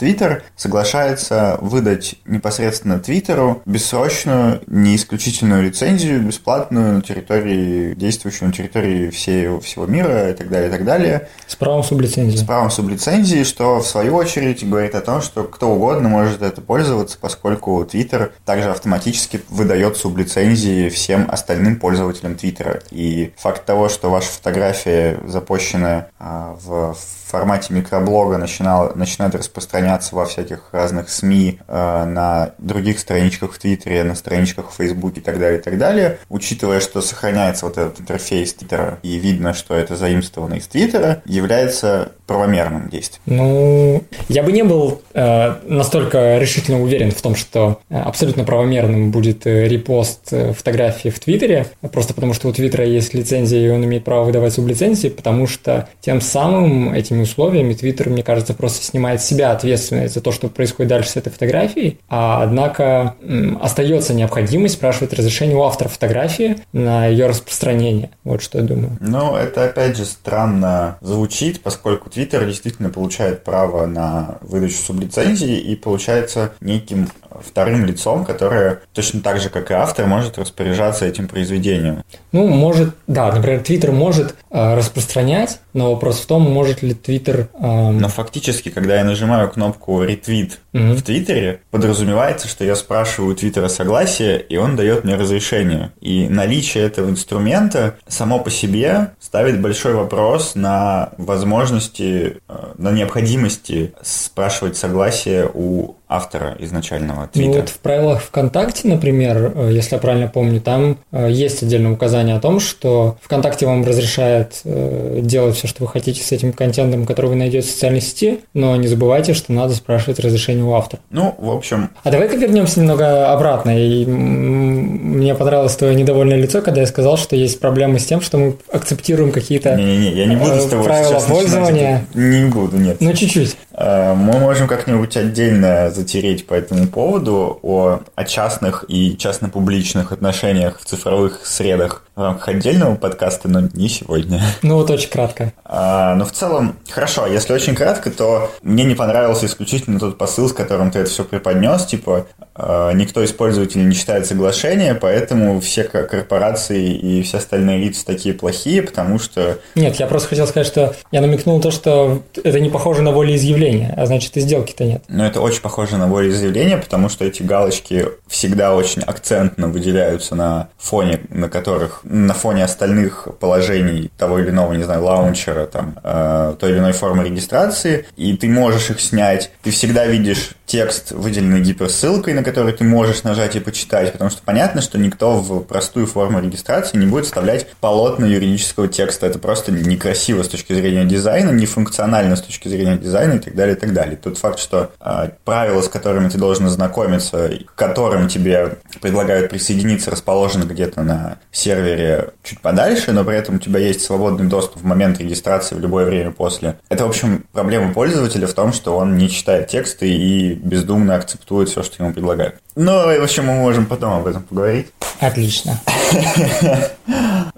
Соглашается 0.55 1.57
выдать 1.61 2.15
непосредственно 2.25 2.99
Твиттеру 2.99 3.61
бессрочную, 3.65 4.61
не 4.67 4.95
исключительную 4.95 5.63
лицензию, 5.63 6.21
бесплатную 6.21 6.95
на 6.95 7.01
территории, 7.01 7.93
действующую 7.95 8.49
на 8.49 8.53
территории 8.53 9.09
всей, 9.09 9.59
всего 9.59 9.85
мира 9.85 10.29
и 10.31 10.33
так 10.33 10.49
далее, 10.49 10.69
и 10.69 10.71
так 10.71 10.85
далее. 10.85 11.27
С 11.47 11.55
правом 11.55 11.83
сублицензии. 11.83 12.37
С 12.37 12.43
правом 12.43 12.71
сублицензии, 12.71 13.43
что 13.43 13.79
в 13.79 13.87
свою 13.87 14.15
очередь 14.15 14.67
говорит 14.67 14.95
о 14.95 15.01
том, 15.01 15.21
что 15.21 15.43
кто 15.43 15.69
угодно 15.69 16.09
может 16.09 16.41
это 16.41 16.61
пользоваться, 16.61 17.17
поскольку 17.19 17.83
Twitter 17.83 18.31
также 18.45 18.69
автоматически 18.71 19.41
выдает 19.49 19.97
сублицензии 19.97 20.89
всем 20.89 21.29
остальным 21.29 21.77
пользователям 21.77 22.35
Твиттера. 22.35 22.81
И 22.91 23.33
факт 23.37 23.65
того, 23.65 23.89
что 23.89 24.09
ваша 24.09 24.29
фотография 24.29 25.19
запущена 25.27 26.07
а, 26.19 26.57
в 26.63 26.95
формате 27.25 27.73
микроблога 27.73 28.37
начинал, 28.37 28.91
начинает 28.95 29.35
распространяться 29.35 30.15
во 30.15 30.24
всяких 30.25 30.69
разных 30.71 31.09
СМИ, 31.09 31.59
э, 31.67 32.05
на 32.05 32.51
других 32.57 32.99
страничках 32.99 33.53
в 33.53 33.59
Твиттере, 33.59 34.03
на 34.03 34.15
страничках 34.15 34.71
в 34.71 34.75
Фейсбуке 34.75 35.21
и 35.21 35.23
так 35.23 35.39
далее, 35.39 35.59
и 35.59 35.61
так 35.61 35.77
далее. 35.77 36.19
Учитывая, 36.29 36.79
что 36.79 37.01
сохраняется 37.01 37.65
вот 37.65 37.77
этот 37.77 37.99
интерфейс 37.99 38.53
Твиттера 38.53 38.99
и 39.03 39.17
видно, 39.17 39.53
что 39.53 39.75
это 39.75 39.95
заимствовано 39.95 40.55
из 40.55 40.67
Твиттера, 40.67 41.21
является 41.25 42.11
правомерным 42.27 42.89
действием. 42.89 43.21
Ну, 43.25 44.03
я 44.29 44.43
бы 44.43 44.51
не 44.51 44.63
был 44.63 45.01
э, 45.13 45.55
настолько 45.67 46.37
решительно 46.37 46.81
уверен 46.81 47.11
в 47.11 47.21
том, 47.21 47.35
что 47.35 47.79
э, 47.89 47.99
абсолютно 47.99 48.43
правомерным 48.43 49.11
будет 49.11 49.45
э, 49.45 49.67
репост 49.67 50.29
фотографии 50.29 51.09
в 51.09 51.19
Твиттере, 51.19 51.67
просто 51.91 52.13
потому 52.13 52.33
что 52.33 52.47
у 52.47 52.53
Твиттера 52.53 52.85
есть 52.85 53.13
лицензия, 53.13 53.67
и 53.67 53.69
он 53.69 53.83
имеет 53.85 54.03
право 54.03 54.25
выдавать 54.25 54.53
сублицензии, 54.53 55.09
потому 55.09 55.47
что 55.47 55.87
тем 56.01 56.21
самым 56.21 56.93
этими 56.93 57.21
условиями 57.21 57.73
Твиттер, 57.73 58.09
мне 58.09 58.23
кажется, 58.23 58.53
просто 58.53 58.83
снимает 58.83 59.21
с 59.21 59.25
себя 59.25 59.51
ответственность 59.51 60.04
за 60.13 60.21
то, 60.21 60.31
что 60.31 60.47
происходит 60.47 60.89
дальше 60.89 61.09
с 61.09 61.15
этой 61.17 61.31
фотографией, 61.31 61.99
а 62.09 62.43
однако 62.43 63.15
остается 63.61 64.13
необходимость 64.13 64.75
спрашивать 64.75 65.13
разрешение 65.13 65.57
у 65.57 65.63
автора 65.63 65.89
фотографии 65.89 66.57
на 66.73 67.07
ее 67.07 67.27
распространение. 67.27 68.11
Вот 68.23 68.41
что 68.41 68.59
я 68.59 68.63
думаю. 68.63 68.97
Ну, 68.99 69.35
это 69.35 69.65
опять 69.65 69.97
же 69.97 70.05
странно 70.05 70.97
звучит, 71.01 71.61
поскольку 71.61 72.09
Твиттер 72.09 72.45
действительно 72.45 72.89
получает 72.89 73.43
право 73.43 73.85
на 73.85 74.37
выдачу 74.41 74.77
сублицензии 74.77 75.57
и 75.57 75.75
получается 75.75 76.53
неким 76.61 77.09
вторым 77.43 77.85
лицом, 77.85 78.25
которое 78.25 78.81
точно 78.93 79.21
так 79.21 79.39
же, 79.39 79.49
как 79.49 79.71
и 79.71 79.73
автор, 79.73 80.05
может 80.05 80.37
распоряжаться 80.37 81.05
этим 81.05 81.27
произведением. 81.27 82.03
Ну, 82.31 82.47
может, 82.47 82.95
да, 83.07 83.31
например, 83.31 83.61
Твиттер 83.61 83.91
может 83.91 84.35
э, 84.51 84.75
распространять, 84.75 85.59
но 85.73 85.91
вопрос 85.91 86.19
в 86.19 86.25
том, 86.25 86.41
может 86.43 86.81
ли 86.81 86.93
Твиттер... 86.93 87.49
Э... 87.53 87.91
Но 87.91 88.07
фактически, 88.09 88.69
когда 88.69 88.97
я 88.97 89.03
нажимаю 89.03 89.49
кнопку 89.49 90.03
«ретвит» 90.03 90.59
угу. 90.73 90.93
в 90.93 91.01
Твиттере, 91.01 91.61
подразумевается, 91.71 92.47
что 92.47 92.63
я 92.63 92.75
спрашиваю 92.75 93.33
у 93.33 93.35
Твиттера 93.35 93.67
согласие, 93.67 94.41
и 94.41 94.57
он 94.57 94.75
дает 94.75 95.03
мне 95.03 95.15
разрешение. 95.15 95.91
И 96.01 96.27
наличие 96.29 96.85
этого 96.85 97.09
инструмента 97.09 97.95
само 98.07 98.39
по 98.39 98.49
себе 98.49 99.11
ставит 99.19 99.61
большой 99.61 99.93
вопрос 99.93 100.55
на 100.55 101.09
возможности, 101.17 102.37
э, 102.47 102.73
на 102.77 102.91
необходимости 102.91 103.93
спрашивать 104.01 104.77
согласие 104.77 105.49
у 105.53 105.95
автора 106.15 106.55
изначального 106.59 107.21
Ну 107.21 107.27
твита. 107.31 107.59
вот 107.59 107.69
в 107.69 107.79
правилах 107.79 108.21
ВКонтакте, 108.21 108.87
например, 108.87 109.51
э, 109.55 109.69
если 109.71 109.95
я 109.95 109.99
правильно 109.99 110.27
помню, 110.27 110.61
там 110.61 110.97
э, 111.11 111.29
есть 111.31 111.63
отдельное 111.63 111.91
указание 111.91 112.35
о 112.35 112.39
том, 112.39 112.59
что 112.59 113.17
ВКонтакте 113.21 113.65
вам 113.65 113.85
разрешает 113.85 114.61
э, 114.63 115.19
делать 115.21 115.55
все, 115.55 115.67
что 115.67 115.83
вы 115.83 115.89
хотите 115.89 116.21
с 116.21 116.31
этим 116.31 116.53
контентом, 116.53 117.05
который 117.05 117.27
вы 117.27 117.35
найдете 117.35 117.67
в 117.67 117.71
социальной 117.71 118.01
сети, 118.01 118.39
но 118.53 118.75
не 118.75 118.87
забывайте, 118.87 119.33
что 119.33 119.51
надо 119.51 119.75
спрашивать 119.75 120.19
разрешение 120.19 120.63
у 120.63 120.73
автора. 120.73 121.01
Ну, 121.09 121.35
в 121.37 121.49
общем, 121.49 121.89
А 122.03 122.11
давай-ка 122.11 122.35
вернемся 122.35 122.79
немного 122.79 123.31
обратно. 123.31 123.77
И 123.77 124.05
мне 124.05 125.35
понравилось 125.35 125.75
твое 125.75 125.95
недовольное 125.95 126.37
лицо, 126.37 126.61
когда 126.61 126.81
я 126.81 126.87
сказал, 126.87 127.17
что 127.17 127.35
есть 127.35 127.59
проблемы 127.59 127.99
с 127.99 128.05
тем, 128.05 128.21
что 128.21 128.37
мы 128.37 128.55
акцептируем 128.71 129.31
какие-то... 129.31 129.75
не-не-не, 129.75 130.11
я 130.11 130.25
не 130.25 130.35
буду 130.35 130.59
с 130.59 130.65
тобой 130.65 130.85
правила 130.85 131.19
пользования. 131.19 132.05
Не 132.13 132.45
буду, 132.45 132.77
нет. 132.77 132.97
Ну, 132.99 133.13
чуть-чуть. 133.13 133.55
Э, 133.77 134.13
Мы 134.13 134.39
можем 134.39 134.67
как-нибудь 134.67 135.17
отдельно 135.17 135.91
затереть 135.91 136.47
по 136.47 136.53
этому 136.53 136.87
поводу 136.87 137.59
о, 137.61 137.99
о 138.15 138.23
частных 138.23 138.85
и 138.87 139.17
частно-публичных 139.17 140.11
отношениях 140.11 140.79
в 140.79 140.85
цифровых 140.85 141.45
средах 141.45 142.04
в 142.15 142.21
рамках 142.21 142.47
отдельного 142.47 142.95
подкаста, 142.95 143.47
но 143.49 143.61
не 143.73 143.89
сегодня. 143.89 144.41
Ну, 144.61 144.75
вот 144.75 144.89
очень 144.89 145.09
кратко. 145.09 145.51
А, 145.65 146.15
но 146.15 146.25
в 146.25 146.31
целом, 146.31 146.75
хорошо, 146.89 147.27
если 147.27 147.53
очень 147.53 147.75
кратко, 147.75 148.09
то 148.09 148.51
мне 148.61 148.83
не 148.85 148.95
понравился 148.95 149.45
исключительно 149.45 149.99
тот 149.99 150.17
посыл, 150.17 150.47
с 150.49 150.53
которым 150.53 150.91
ты 150.91 150.99
это 150.99 151.09
все 151.09 151.23
преподнес, 151.23 151.85
типа 151.85 152.25
э, 152.55 152.91
никто 152.93 153.21
из 153.21 153.31
пользователей 153.31 153.83
не 153.83 153.93
читает 153.95 154.25
соглашения, 154.25 154.95
поэтому 154.95 155.59
все 155.59 155.83
ко- 155.83 156.03
корпорации 156.03 156.93
и 156.95 157.21
все 157.23 157.37
остальные 157.37 157.79
лица 157.79 158.05
такие 158.05 158.33
плохие, 158.33 158.81
потому 158.81 159.19
что 159.19 159.59
Нет, 159.75 159.95
я 159.97 160.07
просто 160.07 160.29
хотел 160.29 160.47
сказать, 160.47 160.67
что 160.67 160.95
я 161.11 161.21
намекнул 161.21 161.59
то, 161.59 161.71
что 161.71 162.21
это 162.43 162.59
не 162.59 162.69
похоже 162.69 163.01
на 163.01 163.11
волеизъявление, 163.11 163.93
а 163.97 164.05
значит 164.05 164.37
и 164.37 164.39
сделки-то 164.39 164.85
нет. 164.85 165.03
Но 165.07 165.25
это 165.25 165.41
очень 165.41 165.61
похоже 165.61 165.97
на 165.97 166.07
волеизъявление, 166.07 166.77
потому 166.77 167.09
что 167.09 167.25
эти 167.25 167.43
галочки 167.43 168.07
всегда 168.27 168.73
очень 168.75 169.01
акцентно 169.01 169.67
выделяются 169.67 170.35
на 170.35 170.69
фоне, 170.77 171.19
на 171.29 171.49
которых, 171.49 172.01
на 172.05 172.33
фоне 172.33 172.63
остальных 172.63 173.27
положений 173.39 174.11
того 174.17 174.39
или 174.39 174.49
иного, 174.49 174.73
не 174.73 174.83
знаю, 174.83 175.03
лаунчера, 175.03 175.65
там, 175.65 175.97
э, 176.03 176.55
той 176.59 176.71
или 176.71 176.79
иной 176.79 176.93
формы 176.93 177.23
регистрации, 177.23 178.05
и 178.15 178.37
ты 178.37 178.47
можешь 178.47 178.89
их 178.89 179.01
снять. 179.01 179.51
Ты 179.63 179.71
всегда 179.71 180.05
видишь 180.05 180.51
текст, 180.65 181.11
выделенный 181.11 181.61
гиперссылкой, 181.61 182.33
на 182.33 182.43
который 182.43 182.73
ты 182.73 182.83
можешь 182.83 183.23
нажать 183.23 183.55
и 183.55 183.59
почитать, 183.59 184.11
потому 184.11 184.29
что 184.31 184.41
понятно, 184.43 184.81
что 184.81 184.97
никто 184.97 185.37
в 185.37 185.61
простую 185.61 186.07
форму 186.07 186.39
регистрации 186.39 186.97
не 186.97 187.05
будет 187.05 187.25
вставлять 187.25 187.67
полотна 187.79 188.25
юридического 188.25 188.87
текста. 188.87 189.27
Это 189.27 189.39
просто 189.39 189.71
некрасиво 189.71 190.43
с 190.43 190.47
точки 190.47 190.73
зрения 190.73 191.05
дизайна, 191.05 191.51
нефункционально 191.51 192.35
с 192.35 192.41
точки 192.41 192.67
зрения 192.67 192.97
дизайна 192.97 193.33
и 193.33 193.39
так 193.39 193.55
далее, 193.55 193.75
и 193.75 193.79
так 193.79 193.93
далее. 193.93 194.17
Тот 194.17 194.37
факт, 194.37 194.59
что 194.59 194.91
э, 194.99 195.29
правила, 195.43 195.81
с 195.81 195.89
которыми 195.89 196.29
ты 196.29 196.37
должен 196.37 196.65
ознакомиться, 196.65 197.51
к 197.65 197.75
которым 197.75 198.27
тебе 198.27 198.77
предлагают 199.01 199.49
присоединиться, 199.49 200.11
расположены 200.11 200.63
где-то 200.63 201.03
на 201.03 201.37
сервере 201.51 201.94
чуть 202.43 202.59
подальше, 202.61 203.11
но 203.11 203.23
при 203.23 203.35
этом 203.37 203.55
у 203.55 203.59
тебя 203.59 203.79
есть 203.79 204.01
свободный 204.01 204.47
доступ 204.47 204.81
в 204.81 204.85
момент 204.85 205.19
регистрации 205.19 205.75
в 205.75 205.79
любое 205.79 206.05
время 206.05 206.31
после. 206.31 206.77
Это, 206.89 207.05
в 207.05 207.09
общем, 207.09 207.45
проблема 207.51 207.93
пользователя 207.93 208.47
в 208.47 208.53
том, 208.53 208.73
что 208.73 208.97
он 208.97 209.17
не 209.17 209.29
читает 209.29 209.67
тексты 209.67 210.09
и 210.09 210.53
бездумно 210.53 211.15
акцептует 211.15 211.69
все, 211.69 211.83
что 211.83 212.03
ему 212.03 212.13
предлагают. 212.13 212.55
Ну, 212.75 213.11
и, 213.11 213.19
в 213.19 213.23
общем, 213.23 213.45
мы 213.45 213.53
можем 213.55 213.85
потом 213.85 214.13
об 214.13 214.27
этом 214.27 214.43
поговорить. 214.43 214.87
Отлично. 215.21 215.79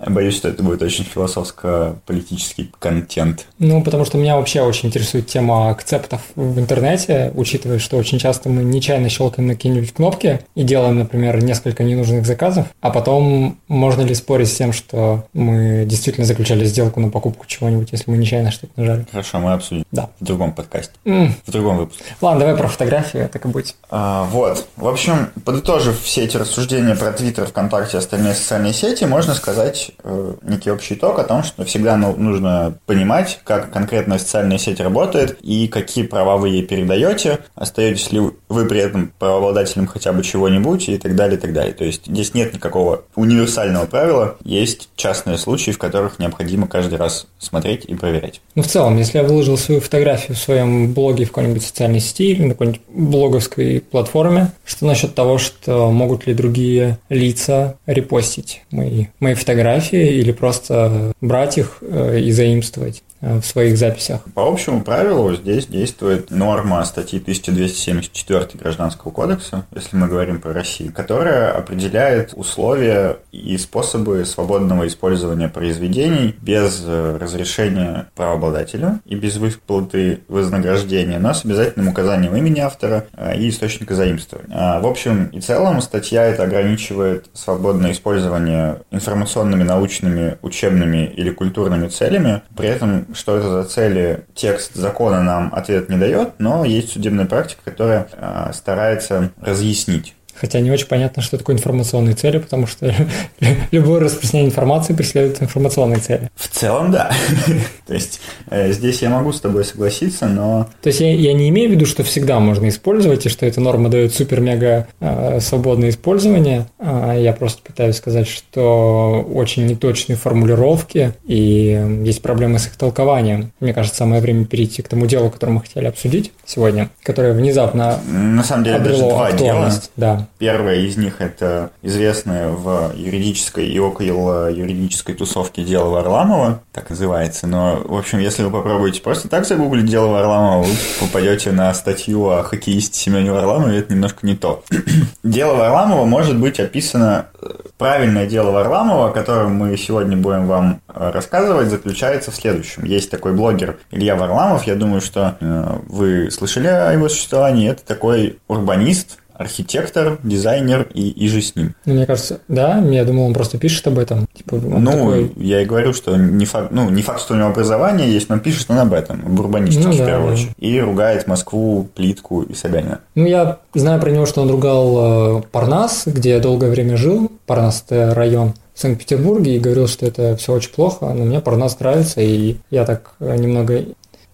Боюсь, 0.06 0.36
что 0.38 0.48
это 0.50 0.62
будет 0.64 0.82
очень 0.84 1.04
философско-политический 1.04 2.72
контент. 2.80 3.46
Ну, 3.60 3.84
потому 3.84 4.06
что 4.06 4.18
меня 4.18 4.38
вообще 4.38 4.62
очень 4.62 4.90
интересует 4.90 5.28
тема 5.28 5.70
акцептов 5.72 6.22
в 6.36 6.60
интернете, 6.60 7.32
учитывая, 7.36 7.80
что 7.80 7.98
очень 7.98 8.20
часто 8.20 8.48
мы 8.50 8.64
нечаянно 8.64 9.10
щелкаем 9.10 9.48
на 9.48 9.56
какие-нибудь 9.56 9.94
кнопки 9.94 10.42
и 10.56 10.64
делаем, 10.64 11.00
например, 11.00 11.44
несколько 11.44 11.84
ненужных 11.84 12.26
заказов, 12.26 12.68
а 12.80 12.92
потом 12.92 13.58
можно 13.68 14.02
ли 14.04 14.14
спорить 14.16 14.50
с 14.50 14.56
тем, 14.56 14.72
что 14.72 15.26
мы 15.34 15.84
действительно 15.86 16.26
заключали 16.26 16.64
сделку 16.66 17.00
на 17.00 17.10
покупку 17.10 17.46
чего-нибудь, 17.48 17.90
если 17.92 18.10
мы 18.12 18.18
нечаянно 18.18 18.52
что-то 18.52 18.74
нажали? 18.80 19.06
Хорошо, 19.12 19.40
мы 19.40 19.54
обсудим. 19.54 19.84
Да. 19.92 20.10
В 20.20 20.24
другом 20.26 20.54
подкасте. 20.54 20.94
М, 21.06 21.34
В 21.46 21.52
другом 21.52 21.78
выпуске. 21.78 22.04
Ладно, 22.22 22.42
давай 22.42 22.56
про 22.56 22.68
фотографии, 22.68 23.28
так 23.32 23.46
и 23.46 23.48
быть. 23.48 23.76
А, 23.90 24.26
вот. 24.26 24.68
В 24.78 24.88
общем, 24.88 25.07
подытожив 25.46 26.02
все 26.02 26.24
эти 26.24 26.38
рассуждения 26.38 26.96
про 26.96 27.12
Твиттер, 27.12 27.46
ВКонтакте 27.48 27.98
и 27.98 28.00
остальные 28.00 28.34
социальные 28.34 28.74
сети, 28.74 29.06
можно 29.06 29.34
сказать 29.34 29.92
э, 30.04 30.34
некий 30.44 30.72
общий 30.72 30.96
итог 30.96 31.20
о 31.20 31.24
том, 31.24 31.44
что 31.44 31.66
всегда 31.66 31.98
ну- 31.98 32.16
нужно 32.16 32.78
понимать, 32.86 33.40
как 33.44 33.72
конкретная 33.72 34.20
социальная 34.20 34.58
сеть 34.58 34.80
работает 34.80 35.38
и 35.42 35.68
какие 35.68 36.06
права 36.06 36.38
вы 36.38 36.50
ей 36.50 36.64
передаете, 36.64 37.40
остаетесь 37.56 38.12
ли 38.12 38.22
вы 38.50 38.66
при 38.66 38.80
этом 38.80 39.12
правообладателем 39.20 39.88
хотя 39.88 40.14
бы 40.14 40.24
чего-нибудь 40.24 40.90
и 40.90 40.98
так 40.98 41.16
далее, 41.16 41.38
и 41.38 41.42
так 41.42 41.54
далее. 41.54 41.74
То 41.74 41.86
есть 41.86 42.08
здесь 42.08 42.34
нет 42.34 42.54
никакого 42.54 43.04
универсального 43.16 43.86
правила, 43.86 44.38
есть 44.44 44.90
частные 44.96 45.38
случаи, 45.38 45.72
в 45.72 45.78
которых 45.78 46.20
необходимо 46.20 46.68
каждый 46.68 46.98
раз 46.98 47.28
смотреть 47.40 47.86
и 47.86 47.96
проверять. 47.96 48.42
Ну, 48.56 48.64
в 48.64 48.68
целом, 48.68 48.98
если 48.98 49.18
я 49.18 49.24
выложил 49.24 49.58
свою 49.58 49.82
фотографию 49.82 50.36
в 50.36 50.40
своем 50.40 50.94
блоге 50.94 51.26
в 51.26 51.30
какой-нибудь 51.30 51.64
социальной 51.64 52.00
сети 52.00 52.32
или 52.32 52.44
на 52.44 52.50
какой-нибудь 52.50 52.82
блоговской 52.90 53.82
платформе, 53.82 54.52
что 54.66 54.86
насчет 54.98 55.14
того, 55.14 55.38
что 55.38 55.92
могут 55.92 56.26
ли 56.26 56.34
другие 56.34 56.98
лица 57.10 57.78
репостить 57.86 58.64
мои, 58.72 59.06
мои 59.20 59.36
фотографии 59.36 60.18
или 60.18 60.32
просто 60.32 61.14
брать 61.22 61.60
их 61.60 61.78
э, 61.82 62.20
и 62.20 62.32
заимствовать 62.32 63.04
в 63.22 63.42
своих 63.42 63.78
записях? 63.78 64.22
По 64.34 64.48
общему 64.48 64.82
правилу 64.82 65.34
здесь 65.36 65.68
действует 65.68 66.32
норма 66.32 66.84
статьи 66.86 67.20
1274 67.20 68.48
Гражданского 68.54 69.12
кодекса, 69.12 69.66
если 69.74 69.98
мы 69.98 70.08
говорим 70.08 70.40
про 70.40 70.54
Россию, 70.54 70.94
которая 70.94 71.52
определяет 71.52 72.34
условия 72.36 73.18
и 73.32 73.58
способы 73.58 74.26
свободного 74.26 74.88
использования 74.88 75.50
произведений 75.50 76.36
без 76.42 76.84
э, 76.86 77.18
разрешения 77.20 78.10
правообладателя 78.16 79.00
и 79.06 79.16
без 79.16 79.38
выплаты 79.38 80.22
вознаграждения, 80.28 81.20
но 81.20 81.34
с 81.34 81.46
обязательным 81.46 81.90
указанием 81.90 82.36
имени 82.36 82.60
автора 82.60 83.06
э, 83.14 83.38
и 83.38 83.50
источника 83.50 83.96
заимствования. 83.96 84.56
А, 84.56 84.80
В 84.80 84.88
общем 84.88 85.26
и 85.28 85.40
целом 85.40 85.82
статья 85.82 86.24
это 86.24 86.44
ограничивает 86.44 87.28
свободное 87.34 87.92
использование 87.92 88.82
информационными, 88.92 89.64
научными, 89.64 90.38
учебными 90.42 91.06
или 91.06 91.30
культурными 91.30 91.88
целями. 91.88 92.42
При 92.56 92.68
этом, 92.68 93.07
что 93.14 93.38
это 93.38 93.50
за 93.50 93.64
цели, 93.64 94.26
текст 94.34 94.76
закона 94.76 95.24
нам 95.24 95.54
ответ 95.54 95.90
не 95.90 95.98
дает, 95.98 96.40
но 96.40 96.66
есть 96.66 96.92
судебная 96.92 97.26
практика, 97.26 97.62
которая 97.66 98.08
э, 98.12 98.52
старается 98.54 99.32
разъяснить. 99.42 100.17
Хотя 100.40 100.60
не 100.60 100.70
очень 100.70 100.88
понятно, 100.88 101.22
что 101.22 101.38
такое 101.38 101.56
информационные 101.56 102.16
цели, 102.16 102.38
потому 102.38 102.68
что 102.68 102.94
любое 103.72 104.02
распространение 104.02 104.52
информации 104.52 104.94
преследует 104.94 105.42
информационные 105.42 106.00
цели. 106.00 106.30
В 106.36 106.48
целом, 106.48 106.92
да. 106.92 107.12
То 107.88 107.94
есть 107.94 108.20
э, 108.50 108.72
здесь 108.72 109.02
я 109.02 109.10
могу 109.10 109.34
с 109.34 109.42
тобой 109.42 109.66
согласиться, 109.66 110.28
но 110.28 110.70
То 110.82 110.88
есть 110.88 111.00
я, 111.00 111.14
я 111.14 111.34
не 111.34 111.50
имею 111.50 111.70
в 111.70 111.72
виду, 111.74 111.86
что 111.86 112.04
всегда 112.04 112.40
можно 112.40 112.70
использовать, 112.70 113.26
и 113.26 113.30
что 113.30 113.46
эта 113.46 113.62
норма 113.62 113.90
дает 113.90 114.14
супер-мега 114.14 114.88
э, 115.00 115.40
свободное 115.42 115.90
использование. 115.90 116.68
А 116.80 117.16
я 117.16 117.34
просто 117.34 117.62
пытаюсь 117.64 117.96
сказать, 117.96 118.28
что 118.28 119.26
очень 119.34 119.66
неточные 119.66 120.18
формулировки, 120.18 121.14
и 121.26 122.02
есть 122.04 122.22
проблемы 122.22 122.60
с 122.60 122.68
их 122.68 122.76
толкованием. 122.76 123.52
Мне 123.60 123.74
кажется, 123.74 123.98
самое 123.98 124.22
время 124.22 124.46
перейти 124.46 124.82
к 124.82 124.88
тому 124.88 125.08
делу, 125.08 125.30
которое 125.30 125.54
мы 125.54 125.62
хотели 125.62 125.86
обсудить 125.86 126.32
сегодня, 126.46 126.90
которое 127.04 127.34
внезапно 127.34 128.00
на 128.08 128.44
самом 128.44 128.64
деле 128.64 128.80
даже 128.80 128.96
обрело 128.96 129.10
два 129.10 129.32
дела. 129.32 129.50
актуальность. 129.50 129.92
Первое 130.38 130.76
из 130.76 130.98
них 130.98 131.22
это 131.22 131.72
известное 131.82 132.50
в 132.50 132.94
юридической 132.96 133.68
и 133.68 133.80
около 133.80 134.52
юридической 134.52 135.14
тусовке 135.16 135.64
дело 135.64 135.90
Варламова, 135.90 136.62
так 136.72 136.90
называется. 136.90 137.48
Но, 137.48 137.82
в 137.84 137.98
общем, 137.98 138.20
если 138.20 138.44
вы 138.44 138.52
попробуете 138.52 139.02
просто 139.02 139.28
так 139.30 139.46
загуглить 139.46 139.86
дело 139.86 140.08
Варламова, 140.08 140.64
вы 140.64 140.74
попадете 141.00 141.52
на 141.52 141.74
статью 141.74 142.30
о 142.30 142.44
хоккеисте 142.44 142.98
Семене 143.00 143.32
Варламове, 143.32 143.80
это 143.80 143.94
немножко 143.94 144.26
не 144.26 144.36
то. 144.36 144.64
дело 145.24 145.56
Варламова 145.56 146.06
может 146.06 146.38
быть 146.38 146.60
описано... 146.60 147.28
э, 147.42 147.48
Правильное 147.78 148.26
дело 148.26 148.50
Варламова, 148.50 149.10
о 149.10 149.12
котором 149.12 149.54
мы 149.54 149.78
сегодня 149.78 150.18
будем 150.18 150.48
вам 150.48 150.82
э, 150.88 151.12
рассказывать, 151.12 151.70
заключается 151.70 152.32
в 152.32 152.36
следующем. 152.36 152.86
Есть 152.86 153.12
такой 153.12 153.34
блогер 153.34 153.78
Илья 153.92 154.16
Варламов, 154.16 154.66
я 154.66 154.74
думаю, 154.74 155.00
что 155.00 155.38
э, 155.40 155.78
вы 155.88 156.32
слышали 156.32 156.66
о 156.66 156.92
его 156.92 157.08
существовании. 157.08 157.70
Это 157.70 157.86
такой 157.86 158.40
урбанист, 158.48 159.20
архитектор, 159.38 160.20
дизайнер 160.24 160.88
и, 160.94 161.10
и 161.10 161.28
же 161.28 161.42
с 161.42 161.56
ним. 161.56 161.76
Ну, 161.86 161.94
мне 161.94 162.06
кажется, 162.06 162.40
да, 162.48 162.80
я 162.80 163.06
думал, 163.06 163.26
он 163.26 163.34
просто 163.34 163.58
пишет 163.58 163.86
об 163.88 164.00
этом. 164.00 164.28
Типа, 164.34 164.58
ну, 164.58 164.92
такой... 164.92 165.32
я 165.38 165.62
и 165.62 165.66
говорю, 165.66 165.94
что 165.94 166.16
не 166.16 166.46
факт, 166.46 166.72
ну, 166.72 166.90
не 166.90 167.02
факт, 167.02 167.22
что 167.22 167.34
у 167.34 167.38
него 167.38 167.50
образование 167.50 168.12
есть, 168.12 168.30
но 168.30 168.40
пишет 168.40 168.70
он 168.70 168.80
об 168.80 168.94
этом, 168.94 169.26
об 169.26 169.40
урбанистике 169.40 169.88
Ну, 169.88 169.94
в 169.94 169.98
да, 169.98 170.06
первую 170.06 170.28
да. 170.28 170.34
очередь. 170.34 170.52
И 170.58 170.80
ругает 170.80 171.28
Москву, 171.28 171.88
плитку 171.96 172.42
и 172.42 172.54
Собянина. 172.54 173.00
Ну, 173.16 173.26
я 173.26 173.60
знаю 173.74 174.02
про 174.02 174.12
него, 174.12 174.26
что 174.26 174.42
он 174.42 174.50
ругал 174.50 175.40
э, 175.40 175.42
Парнас, 175.52 176.04
где 176.06 176.32
я 176.32 176.40
долгое 176.40 176.70
время 176.70 176.98
жил. 176.98 177.32
Парнас– 177.46 177.84
это 177.88 178.14
район 178.14 178.54
в 178.74 178.80
Санкт-Петербурге, 178.80 179.56
и 179.56 179.60
говорил, 179.60 179.88
что 179.88 180.06
это 180.06 180.36
все 180.36 180.54
очень 180.54 180.72
плохо, 180.72 181.06
но 181.14 181.26
мне 181.26 181.42
Парнас 181.42 181.80
нравится, 181.80 182.22
и 182.22 182.58
я 182.70 182.86
так 182.86 183.14
э, 183.20 183.36
немного 183.36 183.86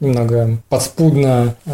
немного 0.03 0.57
подспудно, 0.69 1.55
э, 1.65 1.71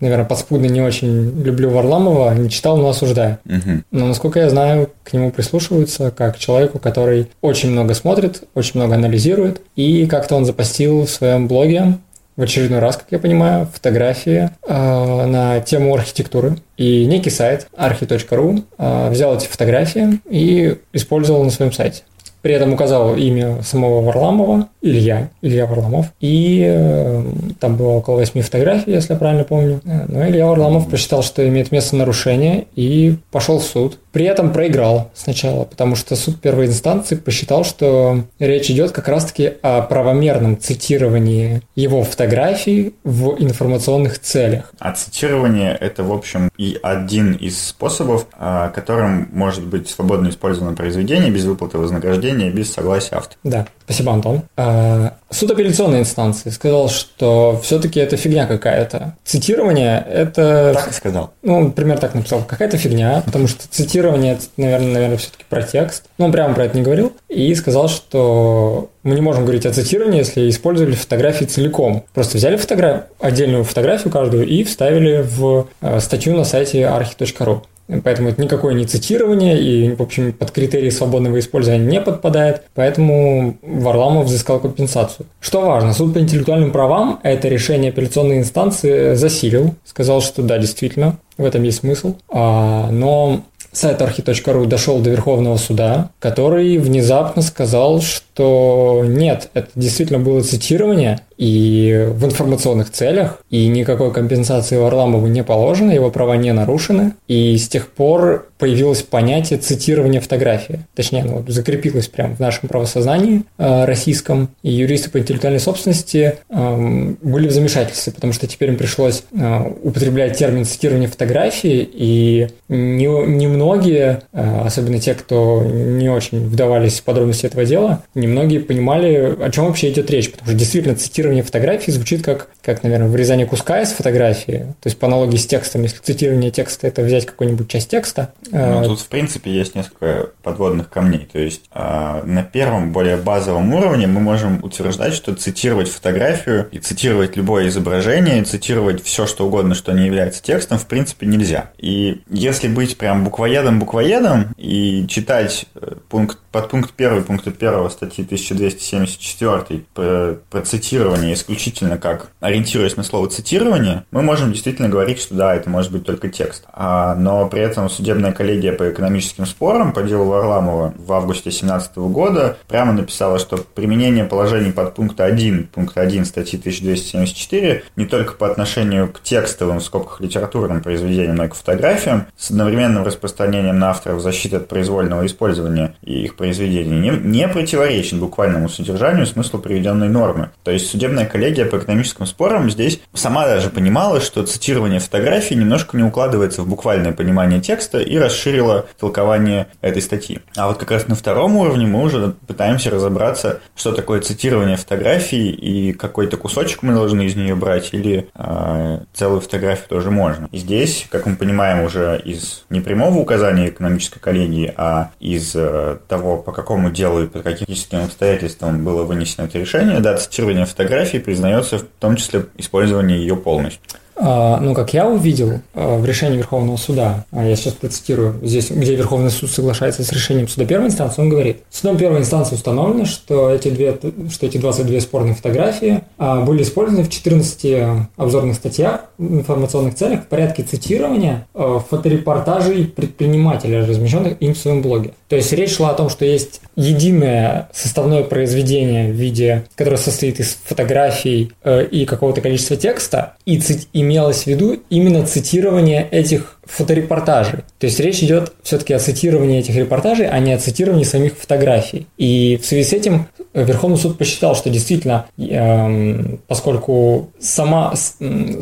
наверное, 0.00 0.24
подспудно 0.24 0.66
не 0.66 0.80
очень 0.80 1.42
люблю 1.42 1.70
Варламова, 1.70 2.34
не 2.34 2.48
читал, 2.48 2.76
но 2.76 2.88
осуждаю. 2.88 3.38
Мгм. 3.44 3.84
Но, 3.90 4.06
насколько 4.06 4.40
я 4.40 4.48
знаю, 4.48 4.90
к 5.04 5.12
нему 5.12 5.30
прислушиваются 5.30 6.10
как 6.10 6.36
к 6.36 6.38
человеку, 6.38 6.78
который 6.78 7.28
очень 7.40 7.70
много 7.70 7.94
смотрит, 7.94 8.44
очень 8.54 8.80
много 8.80 8.94
анализирует. 8.94 9.60
И 9.76 10.06
как-то 10.06 10.36
он 10.36 10.44
запостил 10.44 11.06
в 11.06 11.10
своем 11.10 11.48
блоге 11.48 11.98
в 12.38 12.42
очередной 12.42 12.78
раз, 12.78 12.96
как 12.96 13.06
я 13.10 13.18
понимаю, 13.18 13.66
фотографии 13.66 14.50
э, 14.66 15.26
на 15.26 15.60
тему 15.60 15.92
архитектуры. 15.94 16.56
И 16.76 17.04
некий 17.04 17.30
сайт 17.30 17.66
archi.ru 17.76 18.62
э, 18.78 19.10
взял 19.10 19.36
эти 19.36 19.48
фотографии 19.48 20.20
и 20.30 20.78
использовал 20.92 21.42
на 21.42 21.50
своем 21.50 21.72
сайте. 21.72 22.04
При 22.48 22.54
этом 22.54 22.72
указал 22.72 23.14
имя 23.14 23.60
самого 23.62 24.00
Варламова, 24.00 24.70
Илья, 24.80 25.28
Илья 25.42 25.66
Варламов. 25.66 26.06
И 26.18 26.64
э, 26.66 27.22
там 27.60 27.76
было 27.76 27.88
около 27.88 28.16
восьми 28.16 28.40
фотографий, 28.40 28.90
если 28.90 29.12
я 29.12 29.18
правильно 29.18 29.44
помню. 29.44 29.82
Э, 29.84 30.06
Но 30.08 30.26
Илья 30.26 30.46
Варламов 30.46 30.88
посчитал, 30.88 31.22
что 31.22 31.46
имеет 31.46 31.72
место 31.72 31.94
нарушение 31.96 32.66
и 32.74 33.16
пошел 33.30 33.58
в 33.58 33.64
суд. 33.64 33.98
При 34.12 34.24
этом 34.24 34.52
проиграл 34.52 35.10
сначала, 35.14 35.64
потому 35.64 35.94
что 35.94 36.16
суд 36.16 36.40
первой 36.40 36.66
инстанции 36.66 37.16
посчитал, 37.16 37.64
что 37.64 38.24
речь 38.38 38.70
идет 38.70 38.92
как 38.92 39.08
раз-таки 39.08 39.52
о 39.62 39.82
правомерном 39.82 40.58
цитировании 40.58 41.60
его 41.76 42.02
фотографий 42.02 42.94
в 43.04 43.36
информационных 43.38 44.18
целях. 44.18 44.72
А 44.78 44.92
цитирование– 44.92 45.76
это, 45.80 46.02
в 46.02 46.12
общем, 46.12 46.48
и 46.56 46.78
один 46.82 47.32
из 47.34 47.62
способов, 47.62 48.26
а, 48.38 48.70
которым 48.70 49.28
может 49.32 49.64
быть 49.66 49.88
свободно 49.88 50.30
использовано 50.30 50.74
произведение 50.74 51.30
без 51.30 51.44
выплаты 51.44 51.78
вознаграждения, 51.78 52.37
без 52.46 52.72
согласия 52.72 53.16
автора. 53.16 53.38
Да, 53.44 53.66
спасибо, 53.84 54.12
Антон. 54.12 54.42
А, 54.56 55.14
Суд 55.30 55.50
апелляционной 55.50 56.00
инстанции 56.00 56.48
сказал, 56.48 56.88
что 56.88 57.60
все-таки 57.62 58.00
это 58.00 58.16
фигня 58.16 58.46
какая-то. 58.46 59.16
Цитирование– 59.24 60.06
это 60.10 60.72
Так 60.74 60.90
и 60.90 60.94
сказал. 60.94 61.34
Ну, 61.42 61.58
он 61.58 61.72
примерно 61.72 62.00
так 62.00 62.14
написал. 62.14 62.42
Какая-то 62.44 62.78
фигня, 62.78 63.22
потому 63.26 63.46
что 63.46 63.68
цитирование, 63.68 64.34
это, 64.34 64.44
наверное, 64.56 64.92
наверное, 64.92 65.16
все-таки 65.18 65.44
про 65.48 65.62
текст. 65.62 66.04
Ну, 66.16 66.26
он 66.26 66.32
прямо 66.32 66.54
про 66.54 66.64
это 66.64 66.76
не 66.76 66.82
говорил. 66.82 67.12
И 67.28 67.54
сказал, 67.54 67.88
что 67.88 68.90
мы 69.02 69.14
не 69.16 69.20
можем 69.20 69.44
говорить 69.44 69.66
о 69.66 69.72
цитировании, 69.72 70.18
если 70.18 70.48
использовали 70.48 70.94
фотографии 70.94 71.44
целиком. 71.44 72.04
Просто 72.14 72.38
взяли 72.38 72.56
фотографию, 72.56 73.04
отдельную 73.20 73.64
фотографию 73.64 74.10
каждую 74.10 74.46
и 74.46 74.64
вставили 74.64 75.22
в 75.22 75.68
э, 75.82 76.00
статью 76.00 76.36
на 76.36 76.44
сайте 76.44 76.82
archi.ru. 76.82 77.62
Поэтому 78.04 78.28
это 78.28 78.40
никакое 78.42 78.74
не 78.74 78.86
цитирование 78.86 79.60
и, 79.60 79.94
в 79.94 80.02
общем, 80.02 80.32
под 80.32 80.50
критерии 80.50 80.90
свободного 80.90 81.38
использования 81.38 81.84
не 81.84 82.00
подпадает. 82.00 82.62
Поэтому 82.74 83.56
Варламов 83.62 84.26
взыскал 84.26 84.60
компенсацию. 84.60 85.26
Что 85.40 85.62
важно, 85.62 85.94
суд 85.94 86.14
по 86.14 86.18
интеллектуальным 86.18 86.70
правам 86.70 87.20
это 87.22 87.48
решение 87.48 87.90
апелляционной 87.90 88.38
инстанции 88.38 89.14
засилил. 89.14 89.74
Сказал, 89.84 90.20
что 90.20 90.42
да, 90.42 90.58
действительно, 90.58 91.18
в 91.38 91.44
этом 91.44 91.62
есть 91.62 91.80
смысл. 91.80 92.16
А, 92.28 92.90
но 92.90 93.42
сайт 93.72 94.00
archi.ru 94.00 94.66
дошел 94.66 95.00
до 95.00 95.10
Верховного 95.10 95.56
суда, 95.56 96.10
который 96.18 96.78
внезапно 96.78 97.42
сказал, 97.42 98.00
что 98.00 99.04
нет, 99.06 99.50
это 99.54 99.68
действительно 99.74 100.18
было 100.18 100.42
цитирование, 100.42 101.20
и 101.38 102.06
в 102.10 102.24
информационных 102.24 102.90
целях, 102.90 103.42
и 103.48 103.68
никакой 103.68 104.12
компенсации 104.12 104.76
Варламову 104.76 105.28
не 105.28 105.42
положено, 105.42 105.92
его 105.92 106.10
права 106.10 106.36
не 106.36 106.52
нарушены, 106.52 107.12
и 107.28 107.56
с 107.56 107.68
тех 107.68 107.88
пор 107.88 108.48
появилось 108.58 109.02
понятие 109.02 109.58
цитирования 109.60 110.20
фотографии. 110.20 110.80
Точнее, 110.94 111.22
оно 111.22 111.44
закрепилось 111.46 112.08
прямо 112.08 112.34
в 112.34 112.40
нашем 112.40 112.68
правосознании 112.68 113.44
э, 113.56 113.84
российском, 113.84 114.50
и 114.62 114.72
юристы 114.72 115.10
по 115.10 115.18
интеллектуальной 115.18 115.60
собственности 115.60 116.34
э, 116.50 117.14
были 117.22 117.48
в 117.48 117.52
замешательстве, 117.52 118.12
потому 118.12 118.32
что 118.32 118.48
теперь 118.48 118.70
им 118.70 118.76
пришлось 118.76 119.22
э, 119.32 119.72
употреблять 119.82 120.36
термин 120.36 120.64
цитирование 120.64 121.08
фотографии, 121.08 121.88
и 121.90 122.48
не, 122.68 123.06
немногие, 123.06 124.22
э, 124.32 124.60
особенно 124.64 124.98
те, 124.98 125.14
кто 125.14 125.62
не 125.62 126.08
очень 126.08 126.48
вдавались 126.48 126.98
в 126.98 127.04
подробности 127.04 127.46
этого 127.46 127.64
дела, 127.64 128.02
немногие 128.16 128.58
понимали, 128.58 129.36
о 129.40 129.50
чем 129.50 129.66
вообще 129.66 129.90
идет 129.90 130.10
речь, 130.10 130.32
потому 130.32 130.48
что 130.50 130.58
действительно 130.58 130.96
цитирование 130.96 131.27
фотографии 131.42 131.90
звучит 131.90 132.24
как, 132.24 132.48
как, 132.62 132.82
наверное, 132.82 133.08
вырезание 133.08 133.46
куска 133.46 133.80
из 133.80 133.90
фотографии, 133.90 134.74
то 134.80 134.86
есть 134.86 134.98
по 134.98 135.06
аналогии 135.06 135.36
с 135.36 135.46
текстом, 135.46 135.82
если 135.82 135.98
цитирование 135.98 136.50
текста– 136.50 136.86
это 136.88 137.02
взять 137.02 137.26
какую-нибудь 137.26 137.68
часть 137.68 137.90
текста. 137.90 138.32
Ну, 138.50 138.82
э, 138.82 138.84
тут, 138.84 139.00
в 139.00 139.08
принципе, 139.08 139.50
есть 139.50 139.74
несколько 139.74 140.30
подводных 140.42 140.88
камней. 140.88 141.28
То 141.30 141.38
есть 141.38 141.62
а, 141.72 142.22
на 142.24 142.42
первом, 142.42 142.92
более 142.92 143.16
базовом 143.16 143.72
уровне 143.74 144.06
мы 144.06 144.20
можем 144.20 144.62
утверждать, 144.62 145.14
что 145.14 145.34
цитировать 145.34 145.88
фотографию 145.88 146.68
и 146.70 146.78
цитировать 146.78 147.36
любое 147.36 147.68
изображение, 147.68 148.40
и 148.40 148.44
цитировать 148.44 149.02
все, 149.02 149.26
что 149.26 149.46
угодно, 149.46 149.74
что 149.74 149.92
не 149.92 150.06
является 150.06 150.42
текстом, 150.42 150.78
в 150.78 150.86
принципе, 150.86 151.26
нельзя. 151.26 151.70
И 151.78 152.22
если 152.30 152.68
быть 152.68 152.96
прям 152.96 153.24
буквоедом-буквоедом 153.24 154.54
и 154.56 155.06
читать 155.08 155.66
э, 155.74 155.94
пункт, 156.08 156.38
подпункт 156.52 156.92
1 156.96 157.24
пункта 157.24 157.50
1 157.50 157.90
статьи 157.90 158.24
1274 158.24 159.82
про, 159.94 160.38
про 160.50 160.62
цитирование 160.62 161.17
исключительно 161.32 161.98
как 161.98 162.30
ориентируясь 162.40 162.96
на 162.96 163.02
слово 163.02 163.28
цитирование, 163.28 164.04
мы 164.10 164.22
можем 164.22 164.52
действительно 164.52 164.88
говорить, 164.88 165.20
что 165.20 165.34
да, 165.34 165.54
это 165.54 165.68
может 165.70 165.92
быть 165.92 166.04
только 166.04 166.28
текст. 166.28 166.64
А, 166.72 167.14
но 167.14 167.48
при 167.48 167.60
этом 167.62 167.88
судебная 167.90 168.32
коллегия 168.32 168.72
по 168.72 168.90
экономическим 168.90 169.46
спорам 169.46 169.92
по 169.92 170.02
делу 170.02 170.24
Варламова 170.24 170.94
в 170.96 171.12
августе 171.12 171.44
2017 171.44 171.96
года 171.96 172.56
прямо 172.68 172.92
написала, 172.92 173.38
что 173.38 173.58
применение 173.58 174.24
положений 174.24 174.72
под 174.72 174.94
пункта 174.94 175.24
1, 175.24 175.68
пункт 175.72 175.96
1 175.96 176.24
статьи 176.24 176.58
1274 176.58 177.84
не 177.96 178.06
только 178.06 178.34
по 178.34 178.46
отношению 178.50 179.08
к 179.08 179.22
текстовым, 179.22 179.78
в 179.80 179.84
скобках 179.84 180.20
литературным 180.20 180.82
произведениям, 180.82 181.36
но 181.36 181.44
и 181.44 181.48
к 181.48 181.54
фотографиям 181.54 182.26
с 182.36 182.50
одновременным 182.50 183.04
распространением 183.04 183.78
на 183.78 183.90
авторов 183.90 184.20
защиты 184.20 184.56
от 184.56 184.68
произвольного 184.68 185.26
использования 185.26 185.94
их 186.02 186.36
произведений 186.36 186.98
не, 186.98 187.10
не 187.10 187.48
противоречит 187.48 188.18
буквальному 188.18 188.68
содержанию 188.68 189.26
смыслу 189.26 189.58
приведенной 189.58 190.08
нормы. 190.08 190.50
То 190.64 190.70
есть 190.70 190.90
судебная 190.90 191.07
коллегия 191.26 191.64
по 191.64 191.76
экономическим 191.76 192.26
спорам 192.26 192.70
здесь 192.70 193.00
сама 193.14 193.46
даже 193.46 193.70
понимала, 193.70 194.20
что 194.20 194.44
цитирование 194.44 195.00
фотографий 195.00 195.54
немножко 195.54 195.96
не 195.96 196.02
укладывается 196.02 196.62
в 196.62 196.68
буквальное 196.68 197.12
понимание 197.12 197.60
текста 197.60 197.98
и 197.98 198.16
расширила 198.16 198.86
толкование 198.98 199.68
этой 199.80 200.02
статьи. 200.02 200.40
А 200.56 200.68
вот 200.68 200.78
как 200.78 200.90
раз 200.90 201.08
на 201.08 201.14
втором 201.14 201.56
уровне 201.56 201.86
мы 201.86 202.02
уже 202.02 202.34
пытаемся 202.46 202.90
разобраться, 202.90 203.60
что 203.76 203.92
такое 203.92 204.20
цитирование 204.20 204.76
фотографии 204.76 205.50
и 205.50 205.92
какой-то 205.92 206.36
кусочек 206.36 206.82
мы 206.82 206.94
должны 206.94 207.26
из 207.26 207.36
нее 207.36 207.54
брать 207.54 207.90
или 207.92 208.28
э, 208.34 209.00
целую 209.14 209.40
фотографию 209.40 209.88
тоже 209.88 210.10
можно. 210.10 210.48
И 210.52 210.58
здесь, 210.58 211.06
как 211.10 211.26
мы 211.26 211.36
понимаем 211.36 211.82
уже 211.84 212.20
из 212.24 212.64
непрямого 212.70 213.18
указания 213.18 213.68
экономической 213.68 214.20
коллегии, 214.20 214.72
а 214.76 215.10
из 215.20 215.52
э, 215.54 215.98
того, 216.08 216.36
по 216.36 216.52
какому 216.52 216.90
делу 216.90 217.24
и 217.24 217.26
по 217.26 217.40
каким 217.40 217.66
обстоятельствам 218.04 218.84
было 218.84 219.04
вынесено 219.04 219.46
это 219.46 219.58
решение, 219.58 220.00
да, 220.00 220.16
цитирование 220.16 220.66
фотографии 220.66 220.97
признается 221.18 221.78
в 221.78 221.86
том 221.98 222.16
числе 222.16 222.46
использование 222.56 223.18
ее 223.18 223.36
полностью. 223.36 223.80
А, 224.20 224.58
Ну, 224.60 224.74
как 224.74 224.92
я 224.94 225.06
увидел 225.08 225.60
а, 225.74 225.98
в 225.98 226.04
решении 226.04 226.36
Верховного 226.36 226.76
суда, 226.76 227.24
а 227.30 227.44
я 227.44 227.54
сейчас 227.56 227.74
процитирую, 227.74 228.34
здесь, 228.42 228.70
где 228.70 228.94
Верховный 228.94 229.30
суд 229.30 229.50
соглашается 229.50 230.02
с 230.02 230.12
решением 230.12 230.48
суда 230.48 230.66
первой 230.66 230.86
инстанции, 230.86 231.22
он 231.22 231.28
говорит, 231.28 231.58
судом 231.70 231.96
первой 231.96 232.18
инстанции 232.20 232.54
установлено, 232.56 233.04
что 233.04 233.50
эти, 233.50 233.68
две, 233.68 233.96
что 234.30 234.46
эти 234.46 234.58
22 234.58 235.00
спорные 235.00 235.34
фотографии 235.34 236.02
были 236.18 236.62
использованы 236.62 237.04
в 237.04 237.10
14 237.10 238.06
обзорных 238.16 238.56
статьях 238.56 239.04
в 239.18 239.34
информационных 239.38 239.94
целях 239.94 240.22
в 240.24 240.26
порядке 240.26 240.62
цитирования 240.62 241.46
фоторепортажей 241.54 242.86
предпринимателя, 242.86 243.86
размещенных 243.86 244.40
им 244.40 244.54
в 244.54 244.58
своем 244.58 244.82
блоге. 244.82 245.12
То 245.28 245.36
есть 245.36 245.52
речь 245.52 245.76
шла 245.76 245.90
о 245.90 245.94
том, 245.94 246.08
что 246.08 246.24
есть 246.24 246.60
единое 246.76 247.68
составное 247.72 248.22
произведение 248.22 249.12
в 249.12 249.16
виде, 249.16 249.64
которое 249.74 249.96
состоит 249.96 250.40
из 250.40 250.56
фотографий 250.64 251.52
э, 251.64 251.84
и 251.84 252.04
какого-то 252.06 252.40
количества 252.40 252.76
текста, 252.76 253.34
и 253.44 253.58
ци- 253.60 253.86
имелось 254.08 254.44
в 254.44 254.46
виду 254.46 254.78
именно 254.88 255.26
цитирование 255.26 256.08
этих 256.10 256.58
фоторепортажей. 256.64 257.60
То 257.78 257.86
есть 257.86 258.00
речь 258.00 258.22
идет 258.22 258.52
все-таки 258.62 258.94
о 258.94 258.98
цитировании 258.98 259.60
этих 259.60 259.76
репортажей, 259.76 260.28
а 260.28 260.38
не 260.38 260.52
о 260.52 260.58
цитировании 260.58 261.04
самих 261.04 261.36
фотографий. 261.36 262.06
И 262.16 262.58
в 262.62 262.66
связи 262.66 262.84
с 262.84 262.92
этим 262.92 263.28
Верховный 263.54 263.96
суд 263.96 264.18
посчитал, 264.18 264.54
что 264.54 264.70
действительно, 264.70 265.26
эм, 265.38 266.40
поскольку 266.46 267.30
сама, 267.40 267.94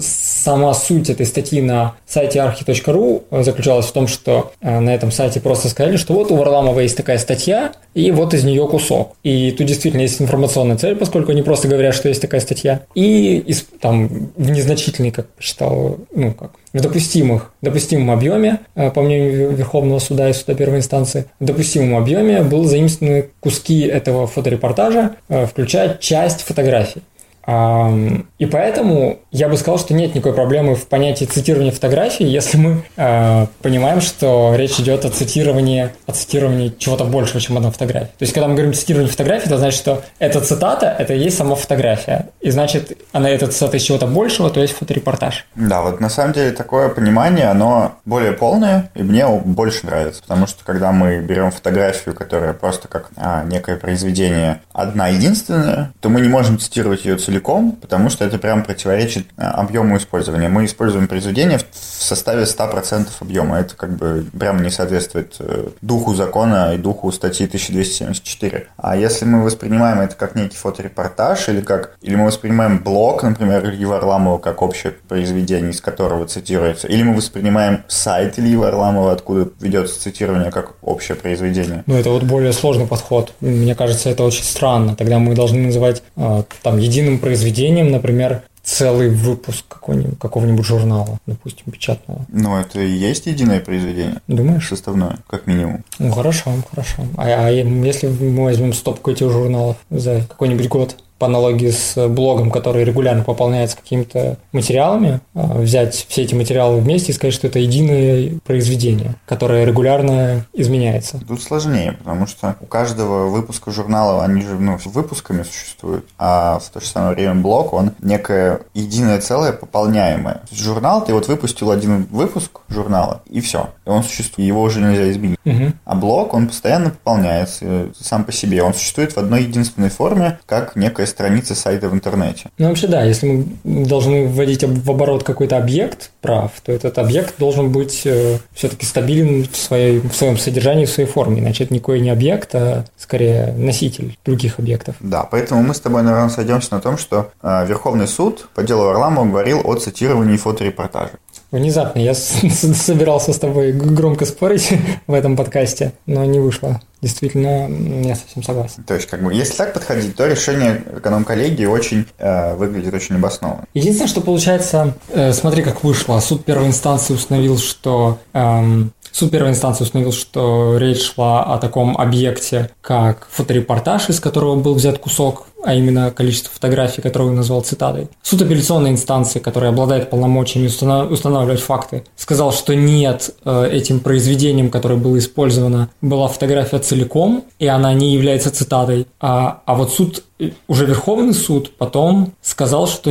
сама 0.01 0.75
суть 0.75 1.11
этой 1.11 1.27
статьи 1.27 1.61
на 1.61 1.95
сайте 2.07 2.39
archi.ru 2.39 3.43
заключалась 3.43 3.87
в 3.87 3.93
том, 3.93 4.07
что 4.07 4.53
э, 4.61 4.81
на 4.81 4.95
этом 4.95 5.11
сайте 5.11 5.41
просто 5.41 5.69
сказали, 5.69 5.97
что 5.97 6.15
вот 6.15 6.31
у 6.31 6.37
Варламова 6.37 6.81
есть 6.81 6.97
такая 6.97 7.19
статья, 7.19 7.73
и 7.95 8.11
вот 8.11 8.35
из 8.35 8.45
нее 8.45 8.67
кусок. 8.69 9.15
И 9.23 9.51
тут 9.53 9.67
действительно 9.67 10.03
есть 10.03 10.21
информационная 10.21 10.77
цель, 10.77 10.97
поскольку 10.97 11.33
они 11.33 11.43
просто 11.43 11.69
говорят, 11.69 11.95
что 11.95 12.09
есть 12.09 12.21
такая 12.21 12.41
статья. 12.41 12.83
И 12.95 13.55
там 13.81 14.31
в 14.37 14.51
незначительной, 14.51 15.11
как 15.11 15.29
посчитал, 15.31 15.99
ну 16.15 16.33
как, 16.33 16.53
в 16.77 16.81
допустимых, 16.83 17.53
допустимом 17.63 18.11
объеме, 18.11 18.61
э, 18.75 18.91
по 18.91 19.01
мнению 19.01 19.51
Верховного 19.53 19.99
суда 19.99 20.29
и 20.29 20.35
суда 20.35 20.55
первой 20.55 20.79
инстанции, 20.79 21.25
в 21.41 21.45
допустимом 21.45 21.97
объеме 21.97 22.43
был 22.43 22.65
заимствованы 22.65 23.31
куски 23.41 23.81
этого 23.81 24.27
фоторепортажа, 24.27 25.17
э, 25.29 25.47
включая 25.47 25.97
часть 25.99 26.43
фотографий. 26.43 27.03
И 27.47 28.47
поэтому 28.47 29.19
я 29.31 29.49
бы 29.49 29.57
сказал, 29.57 29.79
что 29.79 29.95
нет 29.95 30.15
никакой 30.15 30.33
проблемы 30.33 30.75
в 30.75 30.87
понятии 30.89 31.25
цитирования 31.25 31.71
фотографий, 31.71 32.25
если 32.25 32.59
мы 32.59 32.85
э, 32.97 33.47
понимаем, 33.63 34.01
что 34.01 34.55
речь 34.57 34.81
идет 34.81 35.05
о 35.05 35.11
цитировании, 35.11 35.91
о 36.07 36.13
цитировании 36.13 36.75
чего-то 36.77 37.05
большего, 37.05 37.41
чем 37.41 37.57
одна 37.57 37.71
фотография. 37.71 38.07
То 38.19 38.23
есть, 38.23 38.33
когда 38.33 38.49
мы 38.49 38.55
говорим 38.55 38.75
цитирование 38.75 39.11
фотографии, 39.11 39.47
это 39.47 39.59
значит, 39.59 39.79
что 39.79 40.03
эта 40.19 40.41
цитата– 40.41 40.95
это 40.99 41.15
и 41.15 41.19
есть 41.19 41.37
сама 41.37 41.55
фотография. 41.55 42.31
И 42.41 42.51
значит, 42.51 42.99
она 43.13 43.31
эта 43.31 43.47
цитата 43.47 43.77
из 43.77 43.83
чего-то 43.83 44.07
большего, 44.07 44.51
то 44.51 44.61
есть 44.61 44.75
фоторепортаж. 44.75 45.47
Да, 45.55 45.83
вот 45.83 46.01
на 46.01 46.09
самом 46.09 46.33
деле 46.33 46.51
такое 46.51 46.89
понимание, 46.89 47.47
оно 47.47 47.97
более 48.05 48.33
полное, 48.33 48.91
и 48.95 49.03
мне 49.03 49.27
больше 49.27 49.87
нравится. 49.87 50.21
Потому 50.23 50.47
что 50.47 50.65
когда 50.65 50.93
мы 50.93 51.21
берем 51.21 51.51
фотографию, 51.51 52.15
которая 52.15 52.53
просто 52.55 52.89
как 52.89 53.11
а, 53.17 53.45
некое 53.45 53.77
произведение 53.77 54.63
одна 54.73 55.09
единственная, 55.09 55.93
то 56.01 56.09
мы 56.09 56.21
не 56.21 56.29
можем 56.29 56.59
цитировать 56.59 57.05
ее 57.05 57.17
целиком, 57.17 57.36
потому 57.73 58.11
что 58.11 58.25
это 58.25 58.39
прям 58.39 58.65
противоречит 58.65 59.27
а, 59.37 59.53
объему 59.53 59.97
использования. 59.97 60.49
Мы 60.49 60.65
используем 60.65 61.09
произведение 61.09 61.59
в 61.59 62.03
составе 62.03 62.45
100% 62.45 63.09
объема. 63.21 63.59
Это 63.59 63.75
как 63.75 63.97
бы 63.97 64.27
прямо 64.39 64.61
не 64.61 64.71
соответствует 64.71 65.37
э, 65.39 65.69
духу 65.81 66.15
закона 66.15 66.75
и 66.75 66.79
духу 66.79 67.11
статьи 67.13 67.47
1274. 67.47 68.69
А 68.77 68.97
если 68.97 69.25
мы 69.25 69.43
воспринимаем 69.43 70.01
это 70.01 70.15
как 70.17 70.35
некий 70.35 70.57
фоторепортаж 70.57 71.49
или 71.49 71.61
как 71.61 71.97
или 72.03 72.15
мы 72.15 72.27
воспринимаем 72.27 72.79
блог, 72.83 73.23
например, 73.23 73.65
Ильи 73.65 73.85
Варламова 73.85 74.39
как 74.39 74.63
общее 74.63 74.93
произведение, 74.93 75.71
из 75.71 75.81
которого 75.81 76.27
цитируется, 76.27 76.87
или 76.89 77.03
мы 77.03 77.17
воспринимаем 77.17 77.85
сайт 77.89 78.39
Ильи 78.39 78.57
Варламова, 78.57 79.13
откуда 79.13 79.51
ведется 79.61 80.01
цитирование 80.01 80.51
как 80.51 80.75
общее 80.83 81.17
произведение. 81.17 81.83
Ну, 81.87 81.97
это 81.97 82.11
вот 82.11 82.23
более 82.23 82.53
сложный 82.53 82.87
подход. 82.87 83.33
Мне 83.41 83.75
кажется, 83.75 84.11
это 84.11 84.23
очень 84.25 84.45
странно. 84.45 84.97
Тогда 84.97 85.19
мы 85.19 85.35
должны 85.35 85.67
называть 85.67 86.03
э, 86.17 86.43
там 86.63 86.79
единым 86.79 87.19
произведением, 87.27 87.91
например, 87.91 88.43
целый 88.63 89.11
выпуск 89.11 89.65
какого-нибудь, 89.69 90.19
какого-нибудь 90.19 90.65
журнала, 90.65 91.19
допустим, 91.27 91.73
печатного. 91.73 92.25
Ну, 92.29 92.57
это 92.57 92.81
и 92.81 92.89
есть 92.89 93.27
единое 93.27 93.61
произведение. 93.61 94.21
Думаешь? 94.29 94.69
Составное, 94.69 95.19
как 95.29 95.47
минимум. 95.49 95.85
Ну, 95.99 96.13
хорошо, 96.13 96.53
хорошо. 96.71 97.03
А, 97.17 97.47
а 97.47 97.51
если 97.51 98.09
мы 98.09 98.45
возьмем 98.45 98.73
стопку 98.73 99.11
этих 99.11 99.31
журналов 99.31 99.77
за 99.91 100.25
какой-нибудь 100.29 100.69
год? 100.69 100.97
По 101.19 101.27
аналогии 101.27 101.71
с 101.71 102.09
блогом, 102.09 102.51
который 102.51 102.85
регулярно 102.85 103.25
пополняется 103.25 103.77
какими-то 103.77 104.37
материалами, 104.53 105.21
а, 105.35 105.59
взять 105.59 106.07
все 106.09 106.23
эти 106.23 106.35
материалы 106.35 106.81
вместе 106.81 107.13
и 107.13 107.15
сказать, 107.15 107.35
что 107.35 107.47
это 107.47 107.59
единое 107.59 108.39
произведение, 108.45 109.15
которое 109.27 109.65
регулярно 109.65 110.47
изменяется. 110.53 111.21
Тут 111.27 111.43
сложнее, 111.43 111.93
потому 111.93 112.27
что 112.27 112.57
у 112.61 112.67
каждого 112.67 113.29
выпуска 113.29 113.71
журнала, 113.71 114.25
они 114.25 114.43
же 114.43 114.55
ну, 114.59 114.79
выпусками 114.85 115.43
существуют, 115.43 116.05
а 116.19 116.59
в 116.59 116.69
то 116.71 116.81
же 116.81 116.87
самое 116.87 117.15
время 117.15 117.35
блог, 117.37 117.73
он 117.73 117.93
некое 118.01 118.61
единое 118.75 119.21
целое 119.21 119.53
пополняемое. 119.53 120.43
Журнал, 120.51 121.05
ты 121.05 121.15
вот 121.15 121.29
выпустил 121.29 121.71
один 121.71 122.07
выпуск 122.11 122.61
журнала, 122.69 123.23
и 123.29 123.41
все. 123.41 123.71
И 123.85 123.89
он 123.89 124.03
существует, 124.03 124.49
его 124.49 124.63
уже 124.63 124.81
нельзя 124.81 125.11
изменить. 125.11 125.39
Угу. 125.45 125.73
А 125.85 125.95
блог, 125.95 126.35
он 126.35 126.49
постоянно 126.49 126.91
пополняется 126.91 127.89
сам 127.99 128.25
по 128.25 128.33
себе. 128.33 128.63
Он 128.63 128.75
существует 128.75 129.13
в 129.13 129.19
одной 129.19 129.45
единственной 129.45 129.91
форме, 129.91 130.39
как 130.47 130.77
некое 130.77 131.06
некая 131.07 131.13
страница 131.13 131.55
сайта 131.55 131.89
в 131.89 131.95
интернете. 131.95 132.51
Ну, 132.59 132.69
вообще, 132.69 132.87
да, 132.89 133.05
если 133.05 133.27
мы 133.65 133.87
должны 133.87 134.27
вводить 134.27 134.65
в 134.65 134.91
оборот 134.91 135.23
какой-то 135.23 135.57
объект 135.57 136.11
прав, 136.21 136.51
то 136.65 136.73
этот 136.73 136.99
объект 136.99 137.35
должен 137.39 137.71
быть 137.71 138.03
э, 138.05 138.39
все-таки 138.55 138.87
стабилен 138.87 139.47
в, 139.51 139.57
своей, 139.57 140.01
в 140.01 140.13
своем 140.13 140.39
содержании, 140.39 140.85
в 140.85 140.91
своей 140.91 141.09
форме. 141.09 141.41
Иначе 141.41 141.65
это 141.65 141.75
никакой 141.75 142.01
не 142.01 142.11
объект, 142.11 142.55
а 142.55 142.85
скорее 142.99 143.55
носитель 143.57 144.17
других 144.25 144.59
объектов. 144.59 144.97
Да, 145.01 145.23
поэтому 145.23 145.63
мы 145.63 145.75
с 145.75 145.81
тобой, 145.81 146.03
наверное, 146.03 146.31
сойдемся 146.31 146.75
на 146.75 146.81
том, 146.81 146.99
что 146.99 147.31
э, 147.43 147.67
Верховный 147.67 148.09
суд 148.09 148.49
по 148.55 148.63
делу 148.63 148.85
Варламова 148.85 149.27
говорил 149.27 149.61
о 149.65 149.75
цитировании 149.77 150.37
фоторепортажа. 150.37 151.13
Внезапно 151.53 152.01
я 152.01 152.15
собирался 152.15 153.33
с 153.33 153.39
тобой 153.39 153.73
громко 153.73 154.27
спорить 154.27 154.73
в 155.07 155.15
этом 155.15 155.37
подкасте, 155.37 155.93
но 156.07 156.25
не 156.25 156.41
вышло. 156.41 156.81
Действительно, 157.07 157.69
я 158.05 158.17
совсем 158.17 158.43
согласен. 158.43 158.83
То 158.83 158.95
есть, 158.95 159.07
как 159.07 159.23
бы, 159.23 159.33
если 159.33 159.55
так 159.55 159.73
подходить, 159.73 160.17
то 160.17 160.27
решение 160.27 160.83
эконом-коллегии 160.97 161.65
очень 161.65 162.05
э, 162.19 162.57
выглядит 162.57 162.93
очень 162.93 163.15
обоснованно. 163.15 163.65
Единственное, 163.75 164.09
что 164.09 164.21
получается, 164.21 164.95
э, 165.11 165.33
смотри, 165.33 165.63
как 165.63 165.85
вышло. 165.85 166.19
Суд 166.19 166.45
первой 166.45 166.67
инстанции 166.67 167.15
установил, 167.15 167.59
что 167.59 168.19
эм, 168.33 168.93
Суд 169.13 169.31
первой 169.31 169.49
инстанции 169.49 169.85
установил, 169.85 170.13
что 170.13 170.77
речь 170.77 171.01
шла 171.01 171.43
о 171.43 171.57
таком 171.57 171.97
объекте, 171.97 172.71
как 172.83 173.27
фоторепортаж, 173.31 174.11
из 174.11 174.21
которого 174.21 174.57
был 174.57 174.75
взят 174.75 174.99
кусок 174.99 175.47
а 175.63 175.75
именно 175.75 176.11
количество 176.11 176.53
фотографий, 176.53 177.03
которые 177.03 177.31
он 177.31 177.37
назвал 177.37 177.63
цитатой. 177.63 178.09
Суд 178.23 178.43
апелляционной 178.43 178.91
инстанции, 178.91 179.39
который 179.39 179.69
обладает 179.69 180.11
полномочиями 180.11 180.67
устанавливать 180.67 181.61
факты, 181.61 182.05
сказал, 182.17 182.53
что 182.53 182.75
нет, 182.75 183.35
э, 183.45 183.69
этим 183.73 184.01
произведением, 184.01 184.71
которое 184.71 184.97
было 184.97 185.19
использовано, 185.19 185.91
была 186.01 186.29
фотография 186.29 186.79
целиком, 186.79 187.45
и 187.59 187.67
она 187.67 187.93
не 187.95 188.13
является 188.13 188.51
цитатой. 188.51 189.07
А, 189.21 189.63
а 189.67 189.75
вот 189.75 189.93
суд, 189.93 190.23
э, 190.39 190.51
уже 190.69 190.87
Верховный 190.87 191.35
суд 191.35 191.77
потом 191.77 192.33
сказал, 192.43 192.87
что 192.87 193.11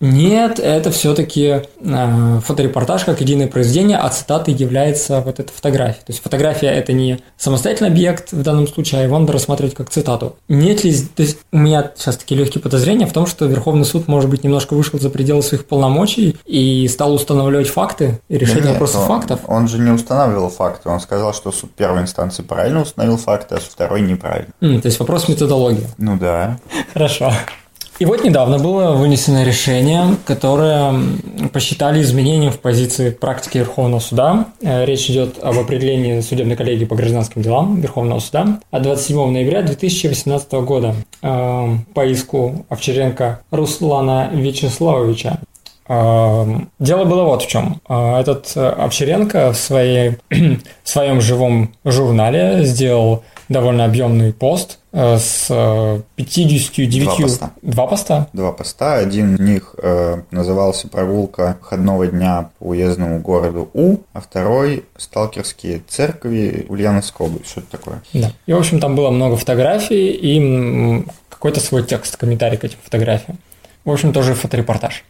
нет, 0.00 0.58
это 0.58 0.90
все-таки 0.90 1.62
э, 1.80 2.40
фоторепортаж 2.42 3.04
как 3.04 3.20
единое 3.20 3.48
произведение, 3.48 3.98
а 3.98 4.08
цитатой 4.08 4.54
является 4.54 5.20
вот 5.20 5.40
эта 5.40 5.52
фотография. 5.52 6.00
То 6.00 6.12
есть 6.12 6.22
фотография 6.22 6.68
это 6.68 6.94
не 6.94 7.18
самостоятельный 7.36 7.90
объект 7.90 8.32
в 8.32 8.42
данном 8.42 8.66
случае, 8.66 9.02
а 9.02 9.04
его 9.04 9.18
надо 9.18 9.34
рассматривать 9.34 9.74
как 9.74 9.90
цитату. 9.90 10.36
Нет 10.48 10.84
ли, 10.84 10.94
то 11.14 11.22
есть 11.22 11.38
у 11.52 11.58
меня 11.58 11.69
сейчас 11.96 12.16
такие 12.16 12.38
легкие 12.40 12.62
подозрения 12.62 13.06
в 13.06 13.12
том, 13.12 13.26
что 13.26 13.46
Верховный 13.46 13.84
суд, 13.84 14.08
может 14.08 14.30
быть, 14.30 14.44
немножко 14.44 14.74
вышел 14.74 14.98
за 14.98 15.10
пределы 15.10 15.42
своих 15.42 15.66
полномочий 15.66 16.36
и 16.46 16.86
стал 16.88 17.14
устанавливать 17.14 17.68
факты 17.68 18.20
и 18.28 18.38
решение 18.38 18.64
да 18.64 18.72
вопросов 18.72 19.02
он, 19.02 19.06
фактов. 19.06 19.40
Он 19.46 19.68
же 19.68 19.78
не 19.78 19.90
устанавливал 19.90 20.50
факты, 20.50 20.88
он 20.88 21.00
сказал, 21.00 21.32
что 21.34 21.52
суд 21.52 21.70
первой 21.72 22.02
инстанции 22.02 22.42
правильно 22.42 22.82
установил 22.82 23.16
факты, 23.16 23.56
а 23.56 23.60
суд 23.60 23.70
второй 23.70 24.00
неправильно. 24.00 24.52
Mm, 24.60 24.80
то 24.80 24.86
есть 24.86 24.98
вопрос 24.98 25.28
методологии. 25.28 25.86
Ну 25.98 26.16
да. 26.16 26.58
Хорошо. 26.92 27.32
И 28.00 28.06
вот 28.06 28.24
недавно 28.24 28.58
было 28.58 28.92
вынесено 28.92 29.44
решение, 29.44 30.16
которое 30.24 30.94
посчитали 31.52 32.00
изменением 32.00 32.50
в 32.50 32.58
позиции 32.58 33.10
практики 33.10 33.58
Верховного 33.58 34.00
суда. 34.00 34.46
Э, 34.62 34.86
речь 34.86 35.10
идет 35.10 35.38
об 35.42 35.58
определении 35.58 36.20
судебной 36.20 36.56
коллегии 36.56 36.86
по 36.86 36.96
гражданским 36.96 37.42
делам 37.42 37.78
Верховного 37.78 38.20
суда 38.20 38.60
от 38.70 38.82
27 38.82 39.30
ноября 39.32 39.60
2018 39.60 40.50
года 40.52 40.94
э, 41.20 41.68
по 41.92 42.06
иску 42.06 42.64
Овчаренко 42.70 43.42
Руслана 43.50 44.30
Вячеславовича. 44.32 45.40
Э, 45.86 46.46
дело 46.78 47.04
было 47.04 47.24
вот 47.24 47.42
в 47.42 47.48
чем. 47.48 47.82
Этот 47.86 48.50
Овчаренко 48.56 49.52
в, 49.52 49.58
своей, 49.58 50.16
в 50.30 50.88
своем 50.88 51.20
живом 51.20 51.74
журнале 51.84 52.64
сделал 52.64 53.24
довольно 53.50 53.84
объемный 53.84 54.32
пост 54.32 54.79
с 54.92 56.02
59... 56.16 57.04
Два 57.04 57.16
поста. 57.16 57.50
Два 57.62 57.86
поста? 57.86 58.28
Два 58.32 58.52
поста. 58.52 58.94
Один 58.94 59.34
из 59.34 59.40
них 59.40 59.74
э, 59.78 60.22
назывался 60.30 60.88
«Прогулка 60.88 61.58
выходного 61.60 62.06
дня 62.06 62.50
по 62.58 62.64
уездному 62.64 63.20
городу 63.20 63.70
У», 63.72 63.98
а 64.12 64.20
второй 64.20 64.84
«Сталкерские 64.96 65.82
церкви 65.86 66.66
Ульяновской 66.68 67.26
области». 67.26 67.48
Что-то 67.48 67.70
такое. 67.70 68.02
Да. 68.12 68.32
И, 68.46 68.52
в 68.52 68.58
общем, 68.58 68.80
там 68.80 68.96
было 68.96 69.10
много 69.10 69.36
фотографий 69.36 70.10
и 70.10 71.04
какой-то 71.28 71.60
свой 71.60 71.84
текст, 71.84 72.16
комментарий 72.16 72.58
к 72.58 72.64
этим 72.64 72.78
фотографиям. 72.82 73.38
В 73.84 73.90
общем, 73.90 74.12
тоже 74.12 74.34
фоторепортаж. 74.34 75.04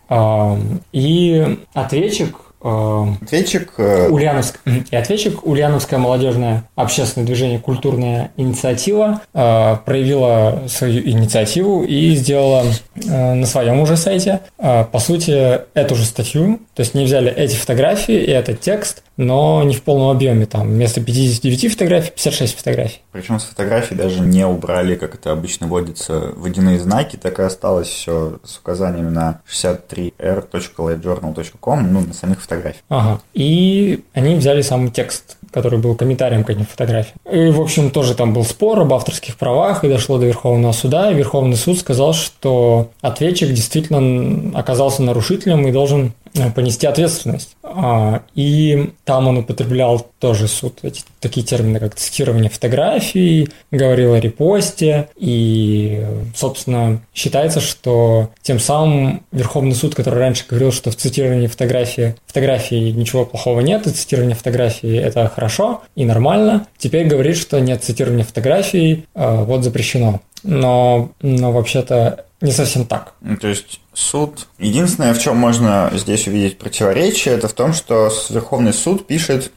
И 0.93 1.59
ответчик 1.75 2.37
Ответчик... 2.61 3.73
Э, 3.79 4.09
Ульяновск... 4.09 4.61
И 4.91 4.97
ответчик 4.97 5.47
Ульяновское 5.47 5.99
молодежное 5.99 6.65
общественное 6.75 7.27
движение 7.27 7.59
«Культурная 7.59 8.33
инициатива» 8.37 9.23
э, 9.33 9.77
проявила 9.85 10.65
свою 10.69 11.03
инициативу 11.09 11.85
и 11.85 12.15
сделала 12.15 12.65
э, 12.97 13.35
на 13.35 13.47
своем 13.47 13.81
уже 13.81 13.97
сайте, 13.97 14.41
по 14.59 14.99
сути, 14.99 15.61
эту 15.75 15.95
же 15.95 16.05
статью, 16.05 16.61
то 16.75 16.81
есть 16.81 16.95
не 16.95 17.05
взяли 17.05 17.33
эти 17.33 17.55
фотографии 17.55 18.15
и 18.15 18.31
этот 18.31 18.61
текст, 18.61 19.03
но 19.21 19.63
не 19.63 19.75
в 19.75 19.83
полном 19.83 20.09
объеме, 20.09 20.47
там 20.47 20.67
вместо 20.67 21.03
59 21.03 21.73
фотографий 21.73 22.11
56 22.11 22.57
фотографий. 22.57 23.01
Причем 23.13 23.39
с 23.39 23.45
фотографий 23.45 23.95
даже 23.95 24.21
не 24.21 24.47
убрали, 24.47 24.95
как 24.95 25.15
это 25.15 25.31
обычно 25.31 25.67
вводится, 25.67 26.33
водяные 26.37 26.81
знаки, 26.81 27.17
так 27.17 27.39
и 27.39 27.43
осталось 27.43 27.89
все 27.89 28.39
с 28.43 28.57
указаниями 28.57 29.11
на 29.11 29.43
63r.lightjournal.com, 29.47 31.93
ну, 31.93 32.01
на 32.01 32.15
самих 32.15 32.41
фотографиях. 32.41 32.83
Ага. 32.89 33.21
И 33.35 34.05
они 34.15 34.37
взяли 34.37 34.63
самый 34.63 34.91
текст 34.91 35.37
который 35.53 35.79
был 35.79 35.97
комментарием 35.97 36.45
к 36.45 36.51
этим 36.51 36.65
фотографиям. 36.65 37.17
И, 37.31 37.51
в 37.51 37.61
общем, 37.61 37.91
тоже 37.91 38.15
там 38.15 38.33
был 38.33 38.45
спор 38.45 38.81
об 38.81 38.93
авторских 38.93 39.37
правах, 39.37 39.85
и 39.85 39.89
дошло 39.89 40.19
до 40.19 40.27
Верховного 40.27 40.73
суда, 40.73 41.11
и 41.11 41.15
Верховный 41.15 41.57
суд 41.57 41.79
сказал, 41.79 42.13
что 42.13 42.91
ответчик 43.01 43.49
действительно 43.49 44.59
оказался 44.59 45.03
нарушителем 45.03 45.67
и 45.67 45.73
должен 45.73 46.13
понести 46.55 46.87
ответственность. 46.87 47.57
А, 47.63 48.23
и 48.35 48.93
там 49.05 49.29
он 49.29 49.39
употреблял 49.39 50.07
тоже 50.19 50.49
суд 50.49 50.79
эти 50.83 51.03
такие 51.21 51.45
термины, 51.45 51.79
как 51.79 51.95
цитирование 51.95 52.51
фотографий, 52.51 53.49
говорил 53.71 54.15
о 54.15 54.21
репосте, 54.21 55.09
и, 55.17 56.05
собственно, 56.35 57.01
считается, 57.15 57.61
что 57.61 58.31
тем 58.43 58.59
самым 58.59 59.23
Верховный 59.33 59.75
суд, 59.75 59.95
который 59.95 60.21
раньше 60.21 60.45
говорил, 60.49 60.73
что 60.73 60.91
в 60.91 60.97
цитировании 60.97 61.47
фотографии, 61.47 62.15
фотографии 62.27 62.91
ничего 62.91 63.25
плохого 63.25 63.61
нет, 63.61 63.87
и 63.87 63.91
цитирование 63.91 64.37
фотографии– 64.37 64.97
это 64.99 65.29
хорошо 65.29 65.83
и 65.97 66.05
нормально, 66.05 66.67
теперь 66.79 67.07
говорит, 67.07 67.37
что 67.37 67.61
нет 67.61 67.85
цитирования 67.85 68.25
фотографий, 68.25 69.07
а, 69.15 69.45
вот 69.45 69.65
запрещено. 69.65 70.21
Но, 70.43 71.11
но 71.21 71.53
вообще-то 71.53 72.25
не 72.41 72.53
совсем 72.53 72.87
так. 72.87 73.15
Ну, 73.21 73.37
то 73.37 73.49
есть 73.49 73.81
суд... 73.93 74.49
Единственное, 74.59 75.13
в 75.13 75.19
чем 75.21 75.37
можно 75.37 75.91
здесь 75.95 76.27
увидеть 76.27 76.59
противоречие, 76.59 77.35
это 77.35 77.49
в 77.49 77.53
том, 77.53 77.73
что 77.73 78.11
Верховный 78.31 78.73
суд 78.73 79.07
пишет 79.07 79.53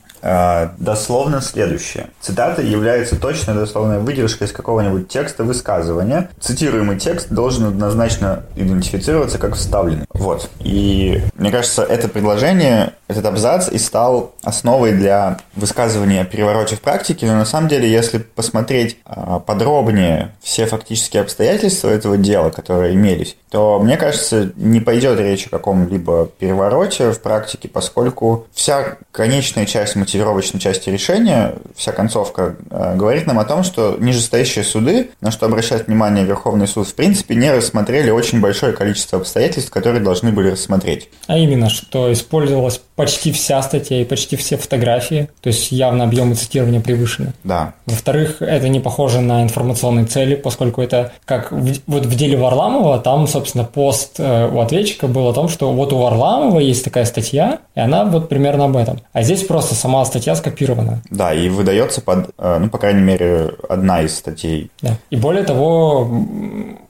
дословно 0.77 1.41
следующее. 1.41 2.07
Цитата 2.21 2.61
является 2.61 3.15
точной 3.17 3.55
дословной 3.55 3.99
выдержкой 3.99 4.47
из 4.47 4.51
какого-нибудь 4.51 5.07
текста 5.07 5.43
высказывания. 5.43 6.29
Цитируемый 6.39 6.97
текст 6.97 7.29
должен 7.29 7.65
однозначно 7.65 8.43
идентифицироваться 8.55 9.37
как 9.37 9.55
вставленный. 9.55 10.05
Вот. 10.13 10.49
И 10.59 11.21
мне 11.35 11.51
кажется, 11.51 11.83
это 11.83 12.07
предложение, 12.07 12.93
этот 13.07 13.25
абзац 13.25 13.69
и 13.69 13.77
стал 13.77 14.33
основой 14.43 14.93
для 14.93 15.39
высказывания 15.55 16.21
о 16.21 16.25
перевороте 16.25 16.75
в 16.75 16.81
практике, 16.81 17.25
но 17.25 17.35
на 17.35 17.45
самом 17.45 17.67
деле, 17.67 17.91
если 17.91 18.17
посмотреть 18.17 18.97
э, 19.05 19.39
подробнее 19.45 20.33
все 20.41 20.65
фактические 20.65 21.21
обстоятельства 21.21 21.89
этого 21.89 22.17
дела, 22.17 22.49
которые 22.49 22.95
имелись, 22.95 23.35
то, 23.49 23.79
мне 23.79 23.97
кажется, 23.97 24.51
не 24.55 24.79
пойдет 24.79 25.19
речь 25.19 25.47
о 25.47 25.49
каком-либо 25.49 26.27
перевороте 26.39 27.11
в 27.11 27.19
практике, 27.19 27.67
поскольку 27.67 28.47
вся 28.53 28.97
конечная 29.11 29.65
часть 29.65 29.95
материала 29.95 30.12
мотивировочной 30.13 30.59
части 30.59 30.89
решения, 30.89 31.55
вся 31.75 31.91
концовка 31.91 32.55
э, 32.69 32.95
говорит 32.95 33.25
нам 33.25 33.39
о 33.39 33.45
том, 33.45 33.63
что 33.63 33.97
нижестоящие 33.99 34.63
суды, 34.63 35.09
на 35.21 35.31
что 35.31 35.47
обращает 35.47 35.87
внимание 35.87 36.23
Верховный 36.23 36.67
суд, 36.67 36.87
в 36.87 36.93
принципе, 36.93 37.35
не 37.35 37.51
рассмотрели 37.51 38.11
очень 38.11 38.39
большое 38.39 38.73
количество 38.73 39.19
обстоятельств, 39.19 39.71
которые 39.71 40.03
должны 40.03 40.31
были 40.31 40.51
рассмотреть. 40.51 41.09
А 41.27 41.37
именно, 41.37 41.69
что 41.69 42.11
использовалась 42.13 42.79
почти 42.95 43.31
вся 43.31 43.61
статья 43.63 44.01
и 44.01 44.05
почти 44.05 44.35
все 44.35 44.57
фотографии, 44.57 45.29
то 45.41 45.47
есть 45.47 45.71
явно 45.71 46.03
объемы 46.03 46.35
цитирования 46.35 46.79
превышены. 46.79 47.33
Да. 47.43 47.73
Во-вторых, 47.87 48.41
это 48.41 48.69
не 48.69 48.79
похоже 48.79 49.21
на 49.21 49.41
информационные 49.43 50.05
цели, 50.05 50.35
поскольку 50.35 50.81
это 50.81 51.11
как 51.25 51.51
в, 51.51 51.73
вот 51.87 52.05
в 52.05 52.15
деле 52.15 52.37
Варламова, 52.37 52.99
там, 52.99 53.27
собственно, 53.27 53.63
пост 53.63 54.19
э, 54.19 54.47
у 54.47 54.59
ответчика 54.59 55.07
был 55.07 55.27
о 55.27 55.33
том, 55.33 55.49
что 55.49 55.71
вот 55.71 55.91
у 55.91 55.97
Варламова 55.97 56.59
есть 56.59 56.83
такая 56.83 57.05
статья, 57.05 57.59
и 57.73 57.79
она 57.79 58.05
вот 58.05 58.29
примерно 58.29 58.65
об 58.65 58.77
этом. 58.77 58.99
А 59.11 59.23
здесь 59.23 59.43
просто 59.43 59.73
сама 59.73 60.02
статья 60.05 60.35
скопирована. 60.35 61.01
Да, 61.09 61.33
и 61.33 61.49
выдается 61.49 62.01
под, 62.01 62.29
э, 62.37 62.57
ну, 62.59 62.69
по 62.69 62.77
крайней 62.77 63.01
мере, 63.01 63.53
одна 63.69 64.01
из 64.01 64.15
статей. 64.17 64.71
Да. 64.81 64.97
И 65.09 65.15
более 65.15 65.43
того, 65.43 66.07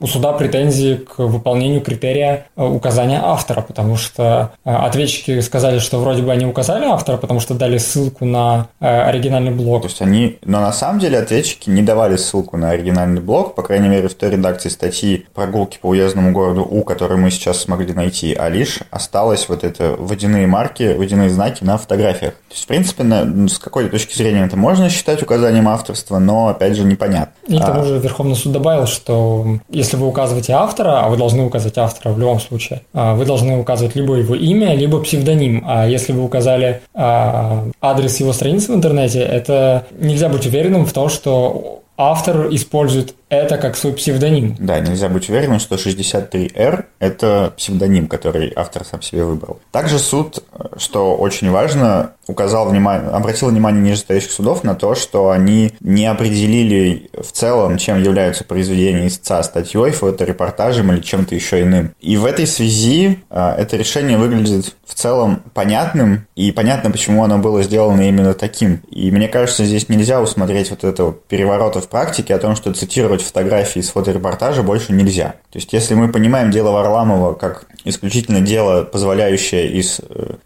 у 0.00 0.06
суда 0.06 0.32
претензии 0.32 0.96
к 0.96 1.18
выполнению 1.18 1.80
критерия 1.80 2.46
э, 2.56 2.64
указания 2.64 3.20
автора, 3.22 3.60
потому 3.60 3.96
что 3.96 4.52
э, 4.64 4.74
ответчики 4.74 5.40
сказали, 5.40 5.78
что 5.78 5.98
вроде 5.98 6.22
бы 6.22 6.32
они 6.32 6.46
указали 6.46 6.84
автора, 6.84 7.16
потому 7.16 7.40
что 7.40 7.54
дали 7.54 7.78
ссылку 7.78 8.24
на 8.24 8.68
оригинальный 8.80 9.50
блог. 9.50 9.82
То 9.82 9.88
есть 9.88 10.02
они, 10.02 10.38
но 10.44 10.60
на 10.60 10.72
самом 10.72 10.98
деле 10.98 11.18
ответчики 11.18 11.70
не 11.70 11.82
давали 11.82 12.16
ссылку 12.16 12.56
на 12.56 12.70
оригинальный 12.70 13.20
блог, 13.20 13.54
по 13.54 13.62
крайней 13.62 13.88
мере, 13.88 14.08
в 14.08 14.14
той 14.14 14.30
редакции 14.30 14.68
статьи 14.68 15.26
«Прогулки 15.34 15.78
по 15.80 15.88
уездному 15.88 16.32
городу 16.32 16.66
У», 16.68 16.82
которую 16.84 17.18
мы 17.18 17.30
сейчас 17.30 17.60
смогли 17.60 17.92
найти, 17.92 18.34
а 18.34 18.48
лишь 18.48 18.80
осталось 18.90 19.48
вот 19.48 19.64
это 19.64 19.96
водяные 19.98 20.46
марки, 20.46 20.94
водяные 20.96 21.30
знаки 21.30 21.64
на 21.64 21.78
фотографиях. 21.78 22.34
То 22.34 22.54
есть, 22.54 22.64
в 22.64 22.66
принципе, 22.66 22.93
ну, 23.02 23.48
с 23.48 23.58
какой 23.58 23.88
точки 23.88 24.16
зрения 24.16 24.44
это 24.44 24.56
можно 24.56 24.88
считать 24.88 25.22
указанием 25.22 25.68
авторства, 25.68 26.18
но, 26.18 26.48
опять 26.48 26.76
же, 26.76 26.84
непонятно. 26.84 27.32
И 27.46 27.58
к 27.58 27.64
тому 27.64 27.80
а 27.80 27.84
же 27.84 27.98
Верховный 27.98 28.36
суд 28.36 28.52
добавил, 28.52 28.86
что 28.86 29.58
если 29.68 29.96
вы 29.96 30.06
указываете 30.06 30.52
автора, 30.52 31.04
а 31.04 31.08
вы 31.08 31.16
должны 31.16 31.44
указать 31.44 31.76
автора 31.78 32.12
в 32.12 32.18
любом 32.18 32.40
случае, 32.40 32.82
а, 32.92 33.14
вы 33.14 33.24
должны 33.24 33.58
указывать 33.58 33.96
либо 33.96 34.14
его 34.14 34.34
имя, 34.34 34.74
либо 34.74 35.00
псевдоним. 35.00 35.64
А 35.66 35.86
если 35.86 36.12
вы 36.12 36.22
указали 36.22 36.82
а, 36.94 37.66
адрес 37.80 38.20
его 38.20 38.32
страницы 38.32 38.72
в 38.72 38.74
интернете, 38.76 39.20
это 39.20 39.86
нельзя 39.98 40.28
быть 40.28 40.46
уверенным 40.46 40.86
в 40.86 40.92
том, 40.92 41.08
что 41.08 41.80
автор 41.96 42.48
использует 42.52 43.14
это 43.28 43.56
как 43.56 43.76
свой 43.76 43.92
псевдоним. 43.92 44.56
Да, 44.58 44.80
нельзя 44.80 45.08
быть 45.08 45.28
уверенным, 45.28 45.60
что 45.60 45.76
63R– 45.76 46.84
это 46.98 47.52
псевдоним, 47.56 48.08
который 48.08 48.52
автор 48.54 48.84
сам 48.84 49.02
себе 49.02 49.24
выбрал. 49.24 49.60
Также 49.70 49.98
суд, 49.98 50.42
что 50.76 51.16
очень 51.16 51.50
важно, 51.50 52.12
указал 52.26 52.68
внимание, 52.68 53.10
обратил 53.10 53.48
внимание 53.48 53.82
нижестоящих 53.82 54.30
судов 54.30 54.64
на 54.64 54.74
то, 54.74 54.94
что 54.94 55.30
они 55.30 55.72
не 55.80 56.06
определили 56.06 57.10
в 57.12 57.32
целом, 57.32 57.78
чем 57.78 58.02
являются 58.02 58.44
произведения 58.44 59.06
истца 59.06 59.42
статьей, 59.42 59.90
фоторепортажем 59.90 60.92
или 60.92 61.00
чем-то 61.00 61.34
еще 61.34 61.62
иным. 61.62 61.94
И 62.00 62.16
в 62.16 62.24
этой 62.24 62.46
связи 62.46 63.18
э, 63.30 63.54
это 63.58 63.76
решение 63.76 64.18
выглядит 64.18 64.74
в 64.94 64.96
целом 64.96 65.42
понятным, 65.54 66.26
и 66.36 66.52
понятно, 66.52 66.90
почему 66.90 67.24
оно 67.24 67.38
было 67.38 67.64
сделано 67.64 68.08
именно 68.08 68.32
таким. 68.32 68.80
И 68.90 69.10
мне 69.10 69.26
кажется, 69.26 69.64
здесь 69.64 69.88
нельзя 69.88 70.22
усмотреть 70.22 70.70
вот 70.70 70.84
этого 70.84 71.12
переворота 71.12 71.80
в 71.80 71.88
практике 71.88 72.34
о 72.34 72.38
том, 72.38 72.54
что 72.54 72.72
цитировать 72.72 73.22
фотографии 73.22 73.80
из 73.80 73.90
фоторепортажа 73.90 74.62
больше 74.62 74.92
нельзя. 74.92 75.34
То 75.50 75.58
есть, 75.58 75.72
если 75.72 75.94
мы 75.94 76.12
понимаем 76.12 76.50
дело 76.50 76.70
Варламова 76.70 77.34
как 77.34 77.66
исключительно 77.84 78.40
дело, 78.40 78.84
позволяющее 78.84 79.70
из 79.72 80.00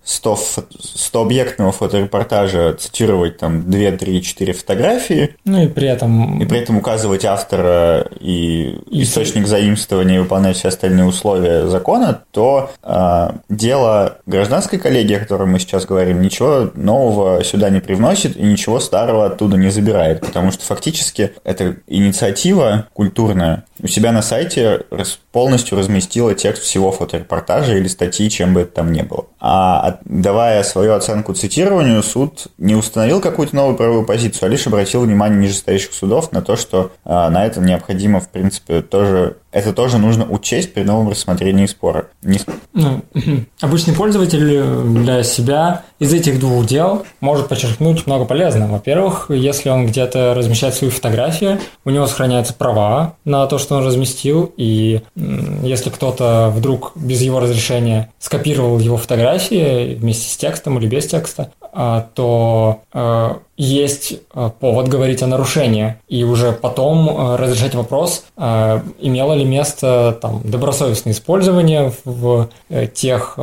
100, 0.05 0.39
100 0.81 1.23
объектного 1.23 1.73
фоторепортажа 1.73 2.75
цитировать 2.79 3.39
там 3.39 3.71
2, 3.71 3.93
3, 3.93 4.23
4 4.23 4.53
фотографии. 4.55 5.37
Ну 5.45 5.63
и 5.63 5.69
при 5.69 5.89
этом... 5.89 6.43
И 6.43 6.47
при 6.47 6.59
этом 6.59 6.79
указывать 6.79 7.25
автора 7.25 8.07
и, 8.21 8.79
и 8.91 9.03
источник 9.03 9.47
заимствования 9.47 10.17
и 10.17 10.19
выполнять 10.19 10.57
все 10.57 10.69
остальные 10.69 11.05
условия 11.05 11.67
закона, 11.69 12.23
то 12.33 12.71
э, 12.83 13.29
дело 13.49 14.19
гражданской 14.39 14.79
коллегии, 14.79 15.17
о 15.17 15.21
котором 15.21 15.51
мы 15.51 15.59
сейчас 15.59 15.85
говорим, 15.85 16.23
ничего 16.23 16.71
нового 16.75 17.43
сюда 17.43 17.71
не 17.71 17.81
привносит 17.81 18.37
и 18.37 18.43
ничего 18.43 18.79
старого 18.79 19.27
оттуда 19.27 19.57
не 19.57 19.69
забирает, 19.71 20.21
потому 20.21 20.53
что 20.53 20.65
фактически 20.65 21.33
эта 21.43 21.77
инициатива 21.89 22.87
культурная 22.93 23.65
у 23.83 23.89
себя 23.89 24.13
на 24.13 24.23
сайте 24.23 24.83
полностью 25.33 25.79
разместила 25.79 26.35
текст 26.35 26.63
всего 26.63 26.93
фоторепортажа 26.93 27.77
или 27.77 27.89
статьи, 27.89 28.31
чем 28.31 28.55
бы 28.55 28.61
это 28.61 28.73
там 28.73 28.93
ни 28.93 29.03
было. 29.03 29.27
А 29.41 29.99
давая 30.05 30.63
свою 30.63 30.95
оценку 30.95 31.33
цитированию, 31.35 32.03
суд 32.03 32.47
не 32.59 32.75
установил 32.75 33.21
какую-то 33.21 33.55
новую 33.55 33.77
правовую 33.77 34.05
позицию, 34.05 34.47
а 34.47 34.49
лишь 34.51 34.67
обратил 34.67 35.03
внимание 35.03 35.41
нижестоящих 35.41 35.93
судов 35.93 36.33
на 36.33 36.43
то, 36.43 36.57
что 36.57 36.93
а, 37.05 37.31
на 37.31 37.45
этом 37.47 37.65
необходимо, 37.67 38.21
в 38.21 38.29
принципе, 38.29 38.83
тоже 38.83 39.37
это 39.51 39.73
тоже 39.73 39.99
нужно 39.99 40.27
учесть 40.29 40.75
при 40.75 40.83
новом 40.83 41.09
рассмотрении 41.09 41.67
спора. 41.67 42.09
Не... 42.23 42.39
Ну, 42.75 43.03
обычный 43.61 43.95
пользователь 43.95 44.18
для 44.27 45.23
себя 45.23 45.83
из 45.99 46.13
этих 46.13 46.39
двух 46.39 46.67
дел 46.67 47.05
может 47.21 47.49
подчеркнуть 47.49 48.07
много 48.07 48.25
полезного. 48.25 48.73
Во-первых, 48.73 49.27
если 49.31 49.69
он 49.69 49.87
где-то 49.87 50.35
размещает 50.35 50.75
свои 50.75 50.91
фотографии, 50.91 51.59
у 51.85 51.91
него 51.91 52.07
сохраняются 52.07 52.55
права 52.55 53.15
на 53.25 53.47
то, 53.47 53.59
что 53.59 53.77
он 53.77 53.85
разместил, 53.85 54.53
и 54.57 55.03
если 55.63 55.91
кто-то 55.91 56.53
вдруг 56.55 56.93
без 56.95 57.21
его 57.23 57.41
разрешения 57.41 58.11
скопировал 58.19 58.79
его 58.79 58.97
фотографии 58.97 59.95
вместе 59.95 60.29
с 60.29 60.37
текстом 60.37 60.79
или 60.79 60.87
без 60.87 61.07
текста, 61.07 61.53
то 62.15 62.81
а, 62.93 63.39
есть 63.57 64.15
а, 64.33 64.51
повод 64.51 64.89
говорить 64.89 65.23
о 65.23 65.27
нарушении 65.27 65.97
и 66.09 66.25
уже 66.25 66.53
потом 66.53 67.37
разрешать 67.37 67.75
вопрос, 67.75 68.25
имело 68.37 69.33
ли 69.35 69.45
место 69.45 70.17
там, 70.21 70.41
добросовестное 70.45 71.13
использование 71.13 71.93
в 72.05 72.49
э, 72.69 72.87
тех 72.87 73.39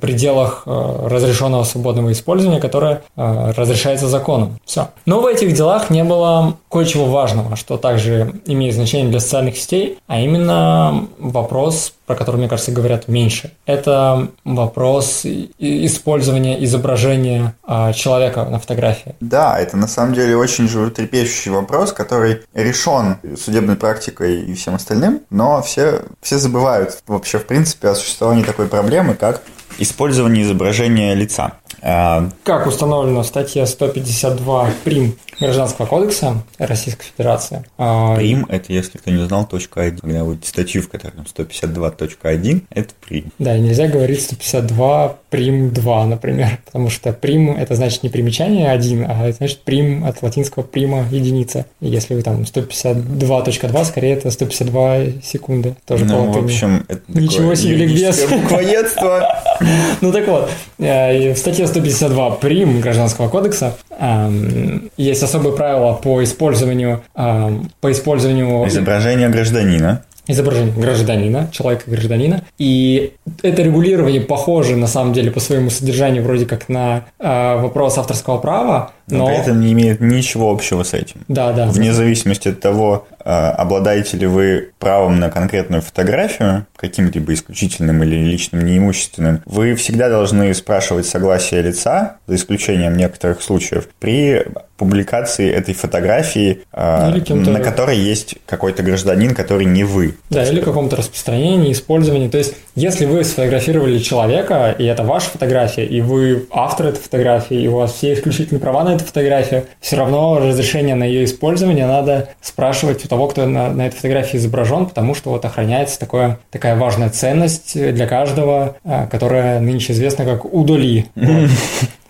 пределах 0.00 0.62
разрешенного 0.66 1.64
свободного 1.64 2.12
использования, 2.12 2.60
которое 2.60 3.02
разрешается 3.16 4.08
законом. 4.08 4.58
Все. 4.64 4.88
Но 5.06 5.20
в 5.20 5.26
этих 5.26 5.54
делах 5.54 5.90
не 5.90 6.04
было 6.04 6.56
кое-чего 6.70 7.06
важного, 7.06 7.56
что 7.56 7.76
также 7.76 8.34
имеет 8.46 8.74
значение 8.74 9.10
для 9.10 9.20
социальных 9.20 9.56
сетей, 9.56 9.98
а 10.06 10.20
именно 10.20 11.06
вопрос 11.18 11.92
про 12.12 12.18
который, 12.18 12.36
мне 12.36 12.48
кажется, 12.48 12.72
говорят 12.72 13.08
меньше. 13.08 13.52
Это 13.64 14.28
вопрос 14.44 15.24
использования 15.58 16.62
изображения 16.64 17.54
а, 17.64 17.92
человека 17.94 18.44
на 18.44 18.58
фотографии. 18.58 19.14
Да, 19.20 19.58
это 19.58 19.78
на 19.78 19.86
самом 19.86 20.14
деле 20.14 20.36
очень 20.36 20.68
животрепещущий 20.68 21.50
вопрос, 21.50 21.92
который 21.92 22.42
решен 22.52 23.16
судебной 23.42 23.76
практикой 23.76 24.42
и 24.42 24.54
всем 24.54 24.74
остальным, 24.74 25.22
но 25.30 25.62
все, 25.62 26.02
все 26.20 26.36
забывают 26.36 27.02
вообще, 27.06 27.38
в 27.38 27.46
принципе, 27.46 27.88
о 27.88 27.94
существовании 27.94 28.44
такой 28.44 28.66
проблемы, 28.66 29.14
как 29.14 29.40
использование 29.78 30.44
изображения 30.44 31.14
лица. 31.14 31.54
А, 31.84 32.28
как 32.44 32.66
установлено 32.66 33.22
в 33.22 33.26
статье 33.26 33.66
152 33.66 34.70
прим 34.84 35.16
Гражданского 35.40 35.86
кодекса 35.86 36.36
Российской 36.58 37.06
Федерации. 37.06 37.64
А, 37.76 38.14
прим– 38.14 38.46
это, 38.48 38.72
если 38.72 38.98
кто 38.98 39.10
не 39.10 39.26
знал, 39.26 39.46
точка 39.46 39.80
1. 39.82 39.98
Когда 39.98 40.22
вы 40.22 40.38
статью, 40.44 40.82
в 40.82 40.88
которой 40.88 41.14
152.1, 41.24 42.62
это 42.70 42.94
прим. 43.06 43.32
Да, 43.40 43.56
и 43.56 43.60
нельзя 43.60 43.88
говорить 43.88 44.22
152 44.22 45.16
прим 45.30 45.72
2, 45.72 46.06
например, 46.06 46.58
потому 46.64 46.88
что 46.88 47.12
прим– 47.12 47.50
это 47.58 47.74
значит 47.74 48.04
не 48.04 48.10
примечание 48.10 48.70
1, 48.70 49.06
а 49.08 49.26
это 49.26 49.38
значит 49.38 49.62
прим 49.62 50.04
от 50.04 50.22
латинского 50.22 50.62
прима– 50.62 51.06
единица. 51.10 51.66
И 51.80 51.88
если 51.88 52.14
вы 52.14 52.22
там 52.22 52.42
152.2, 52.42 53.84
скорее 53.84 54.12
это 54.14 54.30
152 54.30 55.20
секунды. 55.24 55.74
Тоже 55.84 56.04
ну, 56.04 56.30
в 56.30 56.44
общем, 56.44 56.84
это 56.86 57.02
Ничего 57.08 57.54
себе 57.56 57.74
ликбез. 57.74 58.24
буквоедство. 58.28 59.42
Ну 60.00 60.12
так 60.12 60.26
вот, 60.28 60.50
э, 60.78 61.32
в 61.32 61.38
статье 61.38 61.66
152 61.66 62.30
прим 62.32 62.80
Гражданского 62.80 63.28
кодекса 63.28 63.76
эм, 63.98 64.90
есть 64.96 65.22
особые 65.22 65.54
правила 65.54 65.94
по 65.94 66.22
использованию, 66.22 67.02
эм, 67.14 67.70
по 67.80 67.90
использованию 67.90 68.66
изображения 68.66 69.28
гражданина 69.28 70.02
изображение 70.28 70.72
гражданина, 70.72 71.48
человека-гражданина. 71.50 72.44
И 72.58 73.14
это 73.42 73.62
регулирование 73.62 74.20
похоже, 74.20 74.76
на 74.76 74.86
самом 74.86 75.12
деле, 75.12 75.30
по 75.30 75.40
своему 75.40 75.70
содержанию 75.70 76.22
вроде 76.22 76.46
как 76.46 76.68
на 76.68 77.04
э, 77.18 77.60
вопрос 77.60 77.98
авторского 77.98 78.38
права, 78.38 78.92
но... 79.08 79.18
но 79.18 79.26
при 79.26 79.36
этом 79.36 79.60
не 79.60 79.72
имеет 79.72 80.00
ничего 80.00 80.50
общего 80.50 80.82
с 80.82 80.94
этим. 80.94 81.22
Да, 81.28 81.52
да. 81.52 81.66
Вне 81.66 81.92
зависимости 81.92 82.48
от 82.48 82.60
того, 82.60 83.06
э, 83.24 83.30
обладаете 83.30 84.16
ли 84.16 84.26
вы 84.26 84.70
правом 84.78 85.20
на 85.20 85.30
конкретную 85.30 85.82
фотографию, 85.82 86.66
каким-либо 86.76 87.32
исключительным 87.34 88.02
или 88.02 88.16
личным 88.16 88.64
неимущественным, 88.64 89.42
вы 89.46 89.74
всегда 89.74 90.08
должны 90.08 90.52
спрашивать 90.54 91.06
согласие 91.06 91.62
лица, 91.62 92.16
за 92.26 92.36
исключением 92.36 92.96
некоторых 92.96 93.42
случаев, 93.42 93.88
при 93.98 94.44
публикации 94.82 95.48
этой 95.48 95.74
фотографии, 95.74 96.62
э, 96.72 97.20
на 97.28 97.60
которой 97.60 97.96
есть 97.96 98.34
какой-то 98.46 98.82
гражданин, 98.82 99.32
который 99.32 99.64
не 99.64 99.84
вы. 99.84 100.16
Да, 100.28 100.42
или 100.44 100.60
каком-то 100.60 100.96
распространении, 100.96 101.70
использовании. 101.70 102.28
То 102.28 102.38
есть, 102.38 102.54
если 102.74 103.04
вы 103.04 103.22
сфотографировали 103.22 103.98
человека, 103.98 104.74
и 104.76 104.84
это 104.84 105.04
ваша 105.04 105.30
фотография, 105.30 105.84
и 105.84 106.00
вы 106.00 106.46
автор 106.50 106.86
этой 106.86 107.00
фотографии, 107.00 107.62
и 107.62 107.68
у 107.68 107.76
вас 107.76 107.92
все 107.92 108.14
исключительные 108.14 108.60
права 108.60 108.82
на 108.82 108.91
эту 108.92 109.04
фотографию, 109.04 109.66
все 109.80 109.96
равно 109.96 110.38
разрешение 110.38 110.94
на 110.94 111.04
ее 111.04 111.24
использование 111.24 111.86
надо 111.86 112.30
спрашивать 112.40 113.04
у 113.04 113.08
того, 113.08 113.28
кто 113.28 113.46
на, 113.46 113.70
на 113.70 113.86
этой 113.86 113.96
фотографии 113.96 114.36
изображен, 114.36 114.86
потому 114.86 115.14
что 115.14 115.30
вот 115.30 115.44
охраняется 115.44 115.98
такое, 115.98 116.38
такая 116.50 116.76
важная 116.76 117.10
ценность 117.10 117.74
для 117.74 118.06
каждого, 118.06 118.76
э, 118.84 119.06
которая 119.10 119.60
нынче 119.60 119.92
известна 119.92 120.24
как 120.24 120.44
удоли. 120.44 121.06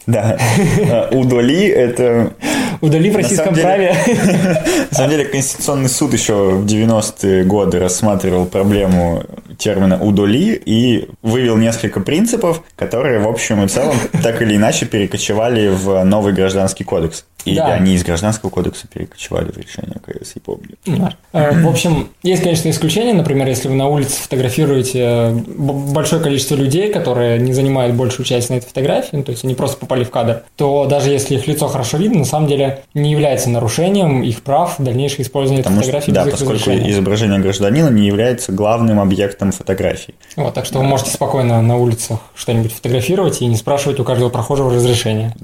Да. 0.07 0.37
А, 0.91 1.09
удали 1.13 1.67
это... 1.69 2.33
Удали 2.81 3.11
в 3.11 3.17
российском 3.17 3.55
праве. 3.55 3.95
На 4.91 4.97
самом 4.97 5.11
деле 5.11 5.25
Конституционный 5.27 5.89
суд 5.89 6.13
еще 6.13 6.51
в 6.57 6.67
90-е 6.67 7.45
годы 7.45 7.79
рассматривал 7.79 8.47
проблему 8.47 9.23
термина 9.63 10.03
удали 10.03 10.55
и 10.55 11.09
вывел 11.23 11.57
несколько 11.57 12.01
принципов, 12.01 12.63
которые 12.77 13.21
в 13.21 13.29
общем 13.29 13.63
и 13.65 13.69
целом 13.69 13.97
так 14.23 14.43
или 14.43 14.57
иначе 14.57 14.87
перекочевали 14.87 15.69
в 15.69 16.03
новый 16.05 16.33
гражданский 16.33 16.85
кодекс. 16.85 17.25
И 17.45 17.57
да. 17.57 17.75
они 17.75 17.95
из 17.95 18.05
Гражданского 18.05 18.51
кодекса 18.51 18.87
перекочевали 18.87 19.51
в 19.51 19.57
решение 19.57 19.97
КС, 20.01 20.33
я 20.35 20.41
помню. 20.45 20.77
Да. 20.87 21.15
Э, 21.33 21.61
в 21.61 21.69
общем, 21.69 22.09
есть, 22.23 22.43
конечно, 22.43 22.71
исключения. 22.71 23.15
Например, 23.15 23.49
если 23.49 23.69
вы 23.69 23.75
на 23.75 23.89
улице 23.89 24.21
фотографируете 24.23 25.01
э, 25.01 25.33
большое 25.33 26.23
количество 26.23 26.55
людей, 26.55 26.93
которые 26.93 27.41
не 27.41 27.53
занимают 27.53 27.97
большую 27.97 28.27
часть 28.27 28.51
на 28.51 28.55
этой 28.55 28.67
фотографии, 28.67 29.17
ну, 29.17 29.25
то 29.25 29.33
есть 29.33 29.45
они 29.45 29.55
просто 29.55 29.77
попали 29.77 30.05
в 30.05 30.11
кадр, 30.11 30.43
то 30.57 30.87
даже 30.87 31.11
если 31.11 31.35
их 31.35 31.47
лицо 31.49 31.67
хорошо 31.67 31.97
видно, 31.97 32.21
на 32.21 32.25
самом 32.25 32.47
деле 32.47 32.85
не 32.95 33.11
является 33.11 33.51
нарушением 33.51 34.23
их 34.23 34.43
прав 34.43 34.77
дальнейшее 34.79 35.23
использование 35.23 35.65
Потому 35.65 35.81
этой 35.81 35.87
фотографии 35.87 36.13
что, 36.13 36.25
Да, 36.25 36.31
поскольку 36.31 36.71
изображение 36.71 37.41
гражданина 37.41 37.89
не 37.89 38.07
является 38.07 38.53
главным 38.53 39.01
объектом 39.01 39.52
фотографии. 39.53 40.15
Вот, 40.37 40.55
так 40.55 40.65
что 40.67 40.79
вы 40.79 40.85
можете 40.85 41.11
спокойно 41.11 41.63
на 41.63 41.77
улицах 41.77 42.21
что-нибудь 42.35 42.73
фотографировать 42.73 43.41
и 43.41 43.47
не 43.47 43.57
спрашивать 43.57 44.01
у 44.01 44.05
каждого 44.05 44.29
прохожего 44.29 44.73
разрешения. 44.73 45.35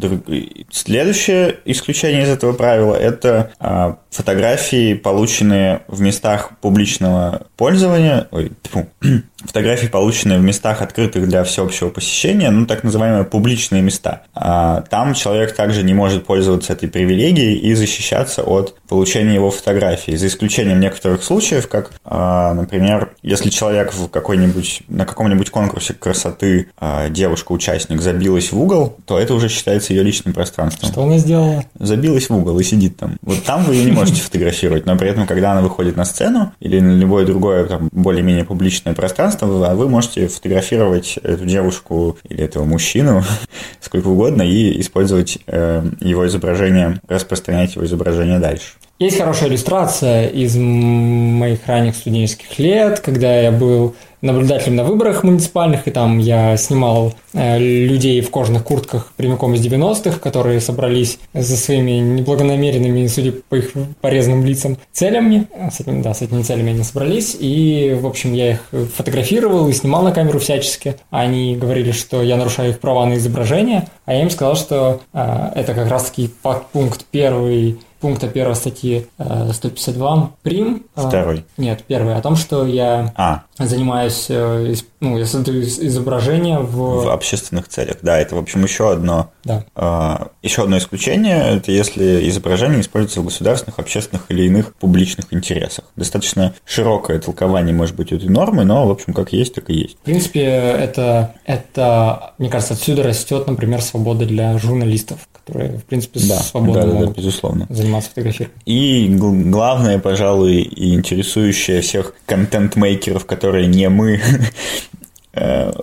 Следующее 0.71 1.57
исключение 1.65 1.89
исключение 1.99 2.23
из 2.23 2.29
этого 2.29 2.53
правила– 2.53 2.95
это 2.97 3.53
а, 3.59 3.99
фотографии, 4.11 4.95
полученные 4.95 5.83
в 5.89 6.01
местах 6.01 6.53
публичного 6.61 7.43
пользования, 7.57 8.29
ой, 8.31 8.53
тьфу, 8.63 8.87
фотографии, 9.45 9.87
полученные 9.87 10.39
в 10.39 10.43
местах, 10.43 10.83
открытых 10.83 11.29
для 11.29 11.45
всеобщего 11.45 11.91
посещения, 11.91 12.51
ну, 12.51 12.67
так 12.67 12.85
называемые 12.85 13.25
публичные 13.25 13.83
места. 13.83 14.23
А, 14.35 14.83
там 14.83 15.15
человек 15.15 15.55
также 15.55 15.83
не 15.83 15.95
может 15.95 16.27
пользоваться 16.27 16.73
этой 16.73 16.89
привилегией 16.89 17.59
и 17.59 17.75
защищаться 17.75 18.43
от 18.43 18.75
получения 18.89 19.35
его 19.35 19.51
фотографии, 19.51 20.17
за 20.17 20.27
исключением 20.27 20.81
некоторых 20.81 21.23
случаев, 21.23 21.69
как, 21.69 21.91
а, 22.05 22.55
например, 22.55 23.11
если 23.23 23.51
человек 23.51 23.93
в 23.93 24.09
какой-нибудь, 24.09 24.83
на 24.89 25.05
каком-нибудь 25.05 25.51
конкурсе 25.51 25.95
красоты 25.95 26.69
а, 26.79 27.09
девушка-участник 27.09 28.01
забилась 28.01 28.53
в 28.53 28.61
угол, 28.61 28.97
то 29.05 29.19
это 29.19 29.35
уже 29.35 29.49
считается 29.49 29.93
ее 29.93 30.03
личным 30.03 30.35
пространством. 30.35 30.89
Что 30.89 31.03
она 31.03 31.19
сделала? 31.19 31.65
Забилась 31.79 32.31
в 32.31 32.37
угол 32.37 32.59
и 32.59 32.65
сидит 32.65 32.97
там. 32.97 33.17
Вот 33.23 33.45
там 33.45 33.65
вы 33.65 33.77
ее 33.77 33.91
не 33.91 33.98
можете 33.99 34.23
фотографировать, 34.23 34.87
но 34.87 34.97
при 34.97 35.09
этом, 35.11 35.27
когда 35.27 35.53
она 35.53 35.63
выходит 35.63 35.97
на 35.97 36.05
сцену 36.05 36.53
или 36.61 36.81
на 36.81 36.97
любое 36.97 37.27
другое 37.27 37.65
там, 37.67 37.89
более-менее 37.93 38.45
публичное 38.45 38.95
пространство, 38.95 39.47
вы 39.47 39.89
можете 39.89 40.29
фотографировать 40.29 41.19
эту 41.23 41.45
девушку 41.45 42.19
или 42.29 42.45
этого 42.45 42.65
мужчину 42.65 43.25
сколько 43.81 44.09
угодно 44.09 44.43
и 44.43 44.81
использовать 44.81 45.39
э, 45.47 45.85
его 46.01 46.27
изображение, 46.27 47.01
распространять 47.09 47.75
его 47.75 47.85
изображение 47.85 48.39
дальше. 48.39 48.73
Есть 48.99 49.19
хорошая 49.19 49.49
иллюстрация 49.49 50.27
из 50.27 50.57
моих 50.57 51.65
ранних 51.69 51.95
студенческих 51.95 52.59
лет, 52.59 52.99
когда 52.99 53.43
я 53.43 53.53
был 53.53 53.95
наблюдателем 54.23 54.75
на 54.75 54.83
выборах 54.83 55.23
муниципальных, 55.23 55.87
и 55.87 55.93
там 55.93 56.19
я 56.19 56.57
снимал 56.57 57.15
э, 57.33 57.61
людей 57.61 58.21
в 58.21 58.33
кожаных 58.33 58.65
куртках 58.65 59.13
прямиком 59.17 59.55
из 59.55 59.65
90-х, 59.65 60.19
которые 60.19 60.61
собрались 60.61 61.21
за 61.33 61.57
своими 61.57 61.93
неблагонамеренными, 61.93 63.07
судя 63.07 63.31
по 63.49 63.55
их 63.55 63.71
порезанным 64.01 64.45
лицам, 64.45 64.77
целями. 64.91 65.47
С 65.71 65.79
этими, 65.79 66.03
да, 66.03 66.13
с 66.13 66.23
этими 66.23 66.43
целями 66.43 66.73
они 66.73 66.83
собрались, 66.83 67.37
и, 67.39 67.97
в 68.01 68.05
общем, 68.05 68.33
я 68.33 68.55
их 68.55 68.69
фотографировал 68.97 69.69
и 69.69 69.73
снимал 69.73 70.03
на 70.03 70.11
камеру 70.11 70.41
всячески. 70.41 70.97
Они 71.11 71.55
говорили, 71.55 71.93
что 71.93 72.21
я 72.21 72.37
нарушаю 72.37 72.71
их 72.71 72.81
права 72.81 73.07
на 73.07 73.15
изображение, 73.15 73.87
а 74.07 74.15
я 74.15 74.23
им 74.23 74.31
сказал, 74.31 74.57
что 74.57 75.01
э, 75.13 75.51
это 75.55 75.75
как 75.75 75.89
раз-таки 75.89 76.29
пункт 76.73 77.05
первый 77.13 77.79
пункта 78.01 78.27
1 78.27 78.55
статьи 78.55 79.07
152 79.19 80.17
э, 80.17 80.27
прим. 80.43 80.87
Э, 80.97 81.09
Второй. 81.09 81.45
Нет, 81.57 81.85
первый. 81.87 82.17
О 82.17 82.21
том, 82.21 82.37
что 82.37 82.67
я 82.67 83.13
а. 83.17 83.43
занимаюсь, 83.59 84.27
э, 84.29 84.75
ну, 85.01 85.19
я 85.19 85.27
создаю 85.27 85.63
изображение 85.63 86.59
в... 86.59 87.05
В 87.05 87.11
общественных 87.11 87.69
целях. 87.69 87.97
Да, 88.03 88.19
это, 88.19 88.37
в 88.37 88.39
общем, 88.39 88.63
еще 88.65 88.93
одно, 88.93 89.31
да. 89.45 90.31
еще 90.43 90.63
одно 90.63 90.79
исключение. 90.79 91.57
Это 91.57 91.73
если 91.73 92.29
изображение 92.29 92.81
используется 92.81 93.21
в 93.21 93.25
государственных, 93.25 93.79
общественных 93.79 94.25
или 94.29 94.45
иных 94.45 94.75
публичных 94.75 95.33
интересах. 95.33 95.85
Достаточно 95.97 96.55
широкое 96.65 97.19
толкование 97.19 97.75
может 97.75 97.97
быть 97.97 98.13
этой 98.13 98.29
нормы, 98.29 98.65
но, 98.65 98.87
в 98.87 98.91
общем, 98.91 99.13
как 99.13 99.33
есть, 99.33 99.55
так 99.55 99.71
и 99.71 99.75
есть. 99.75 99.97
В 99.99 100.05
принципе, 100.05 100.43
это, 100.43 101.35
это 101.45 102.35
мне 102.39 102.51
кажется, 102.51 102.75
отсюда 102.75 103.03
растет, 103.03 103.47
например, 103.47 103.83
свобода 103.83 104.25
для 104.27 104.59
журналистов, 104.59 105.28
которые, 105.49 105.79
в 105.79 105.85
принципе, 105.85 106.21
да, 106.29 106.39
свободно 106.41 106.75
да, 106.75 106.87
да, 106.87 106.93
могут 106.93 107.09
да, 107.09 107.15
безусловно. 107.15 107.67
заниматься 107.71 108.11
фотографированием. 108.11 108.61
И 108.67 109.09
главное, 109.51 109.99
пожалуй, 109.99 110.57
и 110.57 110.95
интересующее 110.95 111.81
всех 111.81 112.15
контент-мейкеров, 112.27 113.25
которые 113.25 113.67
не 113.67 113.89
мы, 113.89 114.21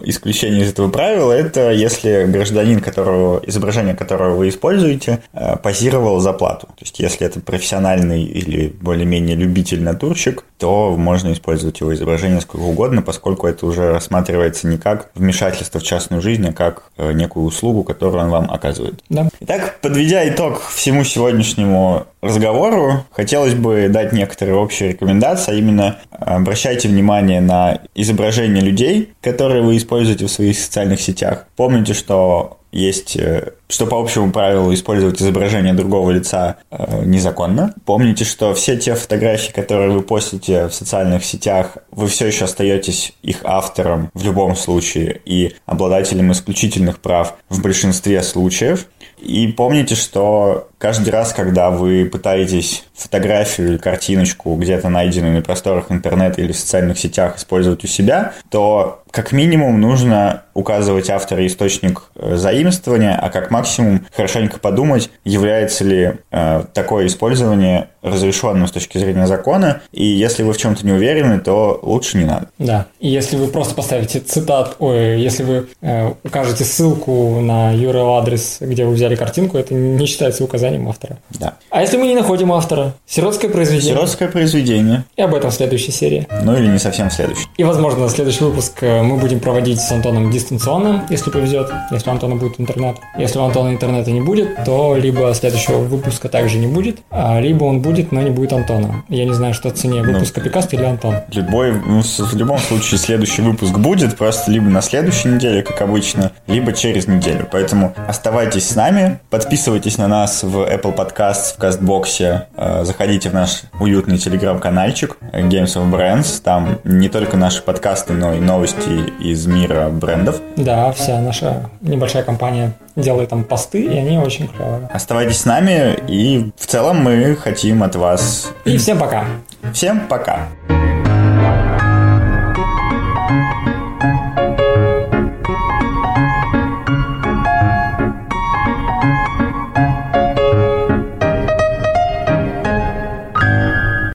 исключение 0.03 0.63
из 0.63 0.71
этого 0.71 0.89
правила– 0.89 1.31
это 1.33 1.71
если 1.71 2.25
гражданин, 2.25 2.79
которого, 2.79 3.41
изображение 3.45 3.95
которого 3.95 4.35
вы 4.35 4.49
используете, 4.49 5.19
э, 5.33 5.57
позировал 5.57 6.19
за 6.19 6.33
плату. 6.33 6.67
То 6.67 6.81
есть, 6.81 6.99
если 6.99 7.25
это 7.27 7.39
профессиональный 7.39 8.23
или 8.23 8.67
более-менее 8.67 9.35
любитель 9.35 9.81
натурщик, 9.83 10.43
то 10.57 10.95
можно 10.97 11.33
использовать 11.33 11.79
его 11.81 11.93
изображение 11.93 12.41
сколько 12.41 12.63
угодно, 12.63 13.01
поскольку 13.01 13.47
это 13.47 13.65
уже 13.65 13.91
рассматривается 13.91 14.67
не 14.67 14.77
как 14.77 15.09
вмешательство 15.15 15.79
в 15.79 15.83
частную 15.83 16.21
жизнь, 16.21 16.47
а 16.47 16.53
как 16.53 16.83
э, 16.97 17.11
некую 17.13 17.45
услугу, 17.45 17.83
которую 17.83 18.25
он 18.25 18.29
вам 18.29 18.51
оказывает. 18.51 19.03
Да. 19.09 19.29
Итак, 19.41 19.79
подведя 19.81 20.27
итог 20.27 20.61
всему 20.69 21.03
сегодняшнему 21.03 22.07
разговору, 22.21 23.05
хотелось 23.11 23.53
бы 23.53 23.87
дать 23.89 24.11
некоторые 24.13 24.55
общие 24.55 24.89
рекомендации, 24.89 25.51
а 25.51 25.55
именно 25.55 25.97
обращайте 26.09 26.87
внимание 26.87 27.41
на 27.41 27.81
изображение 27.93 28.63
людей, 28.63 29.13
которые 29.21 29.44
которые 29.45 29.63
вы 29.63 29.77
используете 29.77 30.25
в 30.25 30.31
своих 30.31 30.57
социальных 30.57 30.99
сетях. 30.99 31.45
Помните, 31.55 31.93
что 31.93 32.57
есть, 32.71 33.15
э, 33.15 33.51
что 33.69 33.85
по 33.85 33.99
общему 33.99 34.31
правилу 34.31 34.73
использовать 34.73 35.21
изображение 35.21 35.75
другого 35.75 36.09
лица 36.09 36.57
э, 36.71 37.05
незаконно. 37.05 37.75
Помните, 37.85 38.25
что 38.25 38.55
все 38.55 38.75
те 38.75 38.95
фотографии, 38.95 39.51
которые 39.51 39.91
вы 39.91 40.01
постите 40.01 40.65
в 40.65 40.73
социальных 40.73 41.23
сетях, 41.23 41.77
вы 41.91 42.07
все 42.07 42.25
еще 42.25 42.45
остаетесь 42.45 43.13
их 43.21 43.41
автором 43.43 44.09
в 44.15 44.25
любом 44.25 44.55
случае 44.55 45.21
и 45.25 45.53
обладателем 45.67 46.31
исключительных 46.31 46.97
прав 46.97 47.35
в 47.47 47.61
большинстве 47.61 48.23
случаев. 48.23 48.87
И 49.25 49.47
помните, 49.47 49.95
что 49.95 50.69
каждый 50.77 51.09
раз, 51.09 51.33
когда 51.33 51.71
вы 51.71 52.05
пытаетесь 52.05 52.85
фотографию 52.93 53.69
или 53.69 53.77
картиночку, 53.77 54.55
где-то 54.55 54.89
найденную 54.89 55.33
на 55.33 55.41
просторах 55.41 55.91
интернета 55.91 56.41
или 56.41 56.51
в 56.51 56.57
социальных 56.57 56.99
сетях, 56.99 57.37
использовать 57.37 57.83
у 57.83 57.87
себя, 57.87 58.33
то 58.49 59.03
как 59.09 59.31
минимум 59.31 59.81
нужно 59.81 60.44
указывать 60.55 61.09
автора 61.09 61.43
и 61.43 61.47
источник 61.47 62.03
э, 62.15 62.35
заимствования, 62.37 63.15
а 63.21 63.29
как 63.29 63.51
максимум 63.51 64.05
хорошенько 64.15 64.57
подумать, 64.57 65.11
является 65.23 65.83
ли 65.83 66.13
э, 66.31 66.63
такое 66.73 67.05
использование 67.05 67.89
разрешенным 68.01 68.67
с 68.67 68.71
точки 68.71 68.97
зрения 68.97 69.27
закона, 69.27 69.81
и 69.91 70.05
если 70.05 70.43
вы 70.43 70.53
в 70.53 70.57
чем-то 70.57 70.85
не 70.85 70.93
уверены, 70.93 71.39
то 71.39 71.79
лучше 71.81 72.17
не 72.17 72.25
надо. 72.25 72.47
Да, 72.57 72.87
и 72.99 73.09
если 73.09 73.35
вы 73.35 73.47
просто 73.47 73.75
поставите 73.75 74.19
цитат, 74.19 74.75
ой, 74.79 75.19
если 75.19 75.43
вы 75.43 75.67
э, 75.81 76.13
укажете 76.23 76.63
ссылку 76.63 77.41
на 77.41 77.73
URL-адрес, 77.73 78.57
где 78.61 78.85
вы 78.85 78.93
взяли 78.93 79.15
картинку, 79.15 79.57
это 79.57 79.73
не 79.73 80.05
считается 80.05 80.43
указанием 80.43 80.87
автора. 80.87 81.17
Да. 81.31 81.55
А 81.69 81.81
если 81.81 81.97
мы 81.97 82.07
не 82.07 82.15
находим 82.15 82.53
автора? 82.53 82.93
Сиротское 83.05 83.49
произведение. 83.49 83.95
Сиротское 83.95 84.29
произведение. 84.29 85.03
И 85.17 85.21
об 85.21 85.35
этом 85.35 85.51
в 85.51 85.53
следующей 85.53 85.91
серии. 85.91 86.27
Ну 86.43 86.55
или 86.55 86.67
не 86.67 86.79
совсем 86.79 87.09
в 87.09 87.13
следующей. 87.13 87.47
И, 87.57 87.63
возможно, 87.63 88.07
следующий 88.07 88.43
выпуск 88.43 88.81
э, 88.81 89.01
мы 89.01 89.17
будем 89.17 89.39
проводить 89.39 89.81
с 89.81 89.91
Антоном 89.91 90.29
дистанционно, 90.45 91.05
если 91.09 91.31
повезет, 91.31 91.71
если 91.91 92.09
у 92.09 92.13
Антона 92.13 92.35
будет 92.35 92.59
интернет. 92.59 92.97
Если 93.17 93.39
у 93.39 93.43
Антона 93.43 93.69
интернета 93.69 94.11
не 94.11 94.21
будет, 94.21 94.63
то 94.63 94.95
либо 94.95 95.33
следующего 95.33 95.79
выпуска 95.79 96.29
также 96.29 96.59
не 96.59 96.67
будет, 96.67 96.99
а 97.09 97.39
либо 97.39 97.63
он 97.63 97.81
будет, 97.81 98.11
но 98.11 98.21
не 98.21 98.29
будет 98.29 98.53
Антона. 98.53 99.03
Я 99.09 99.25
не 99.25 99.33
знаю, 99.33 99.53
что 99.53 99.71
цене, 99.71 100.03
ну, 100.03 100.13
выпуск 100.13 100.35
Копикаст 100.35 100.73
или 100.73 100.83
Антон. 100.83 101.15
Любой, 101.33 101.73
ну, 101.73 102.01
в 102.01 102.35
любом 102.35 102.59
случае 102.59 102.99
следующий 102.99 103.41
выпуск 103.41 103.77
будет, 103.77 104.17
просто 104.17 104.51
либо 104.51 104.67
на 104.67 104.81
следующей 104.81 105.29
неделе, 105.29 105.63
как 105.63 105.81
обычно, 105.81 106.31
либо 106.47 106.73
через 106.73 107.07
неделю. 107.07 107.47
Поэтому 107.51 107.93
оставайтесь 108.07 108.69
с 108.69 108.75
нами, 108.75 109.19
подписывайтесь 109.29 109.97
на 109.97 110.07
нас 110.07 110.43
в 110.43 110.57
Apple 110.57 110.95
Podcasts, 110.95 111.55
в 111.55 111.57
Кастбоксе, 111.57 112.47
э, 112.55 112.83
заходите 112.83 113.29
в 113.29 113.33
наш 113.33 113.63
уютный 113.79 114.17
телеграм-канальчик 114.17 115.17
Games 115.33 115.75
of 115.75 115.89
Brands, 115.91 116.41
там 116.43 116.79
не 116.83 117.09
только 117.09 117.35
наши 117.35 117.63
подкасты, 117.63 118.13
но 118.13 118.33
и 118.33 118.39
новости 118.39 119.11
из 119.19 119.47
мира 119.47 119.89
брендов. 119.89 120.34
Да, 120.55 120.91
вся 120.91 121.19
наша 121.19 121.69
небольшая 121.81 122.23
компания 122.23 122.73
делает 122.95 123.29
там 123.29 123.43
посты, 123.43 123.83
и 123.83 123.97
они 123.97 124.17
очень 124.17 124.47
клевые. 124.47 124.89
Оставайтесь 124.91 125.39
с 125.39 125.45
нами, 125.45 125.97
и 126.07 126.51
в 126.57 126.65
целом 126.65 127.03
мы 127.03 127.35
хотим 127.35 127.83
от 127.83 127.95
вас... 127.95 128.51
И 128.65 128.77
всем 128.77 128.97
пока! 128.97 129.25
Всем 129.73 130.07
пока! 130.07 130.47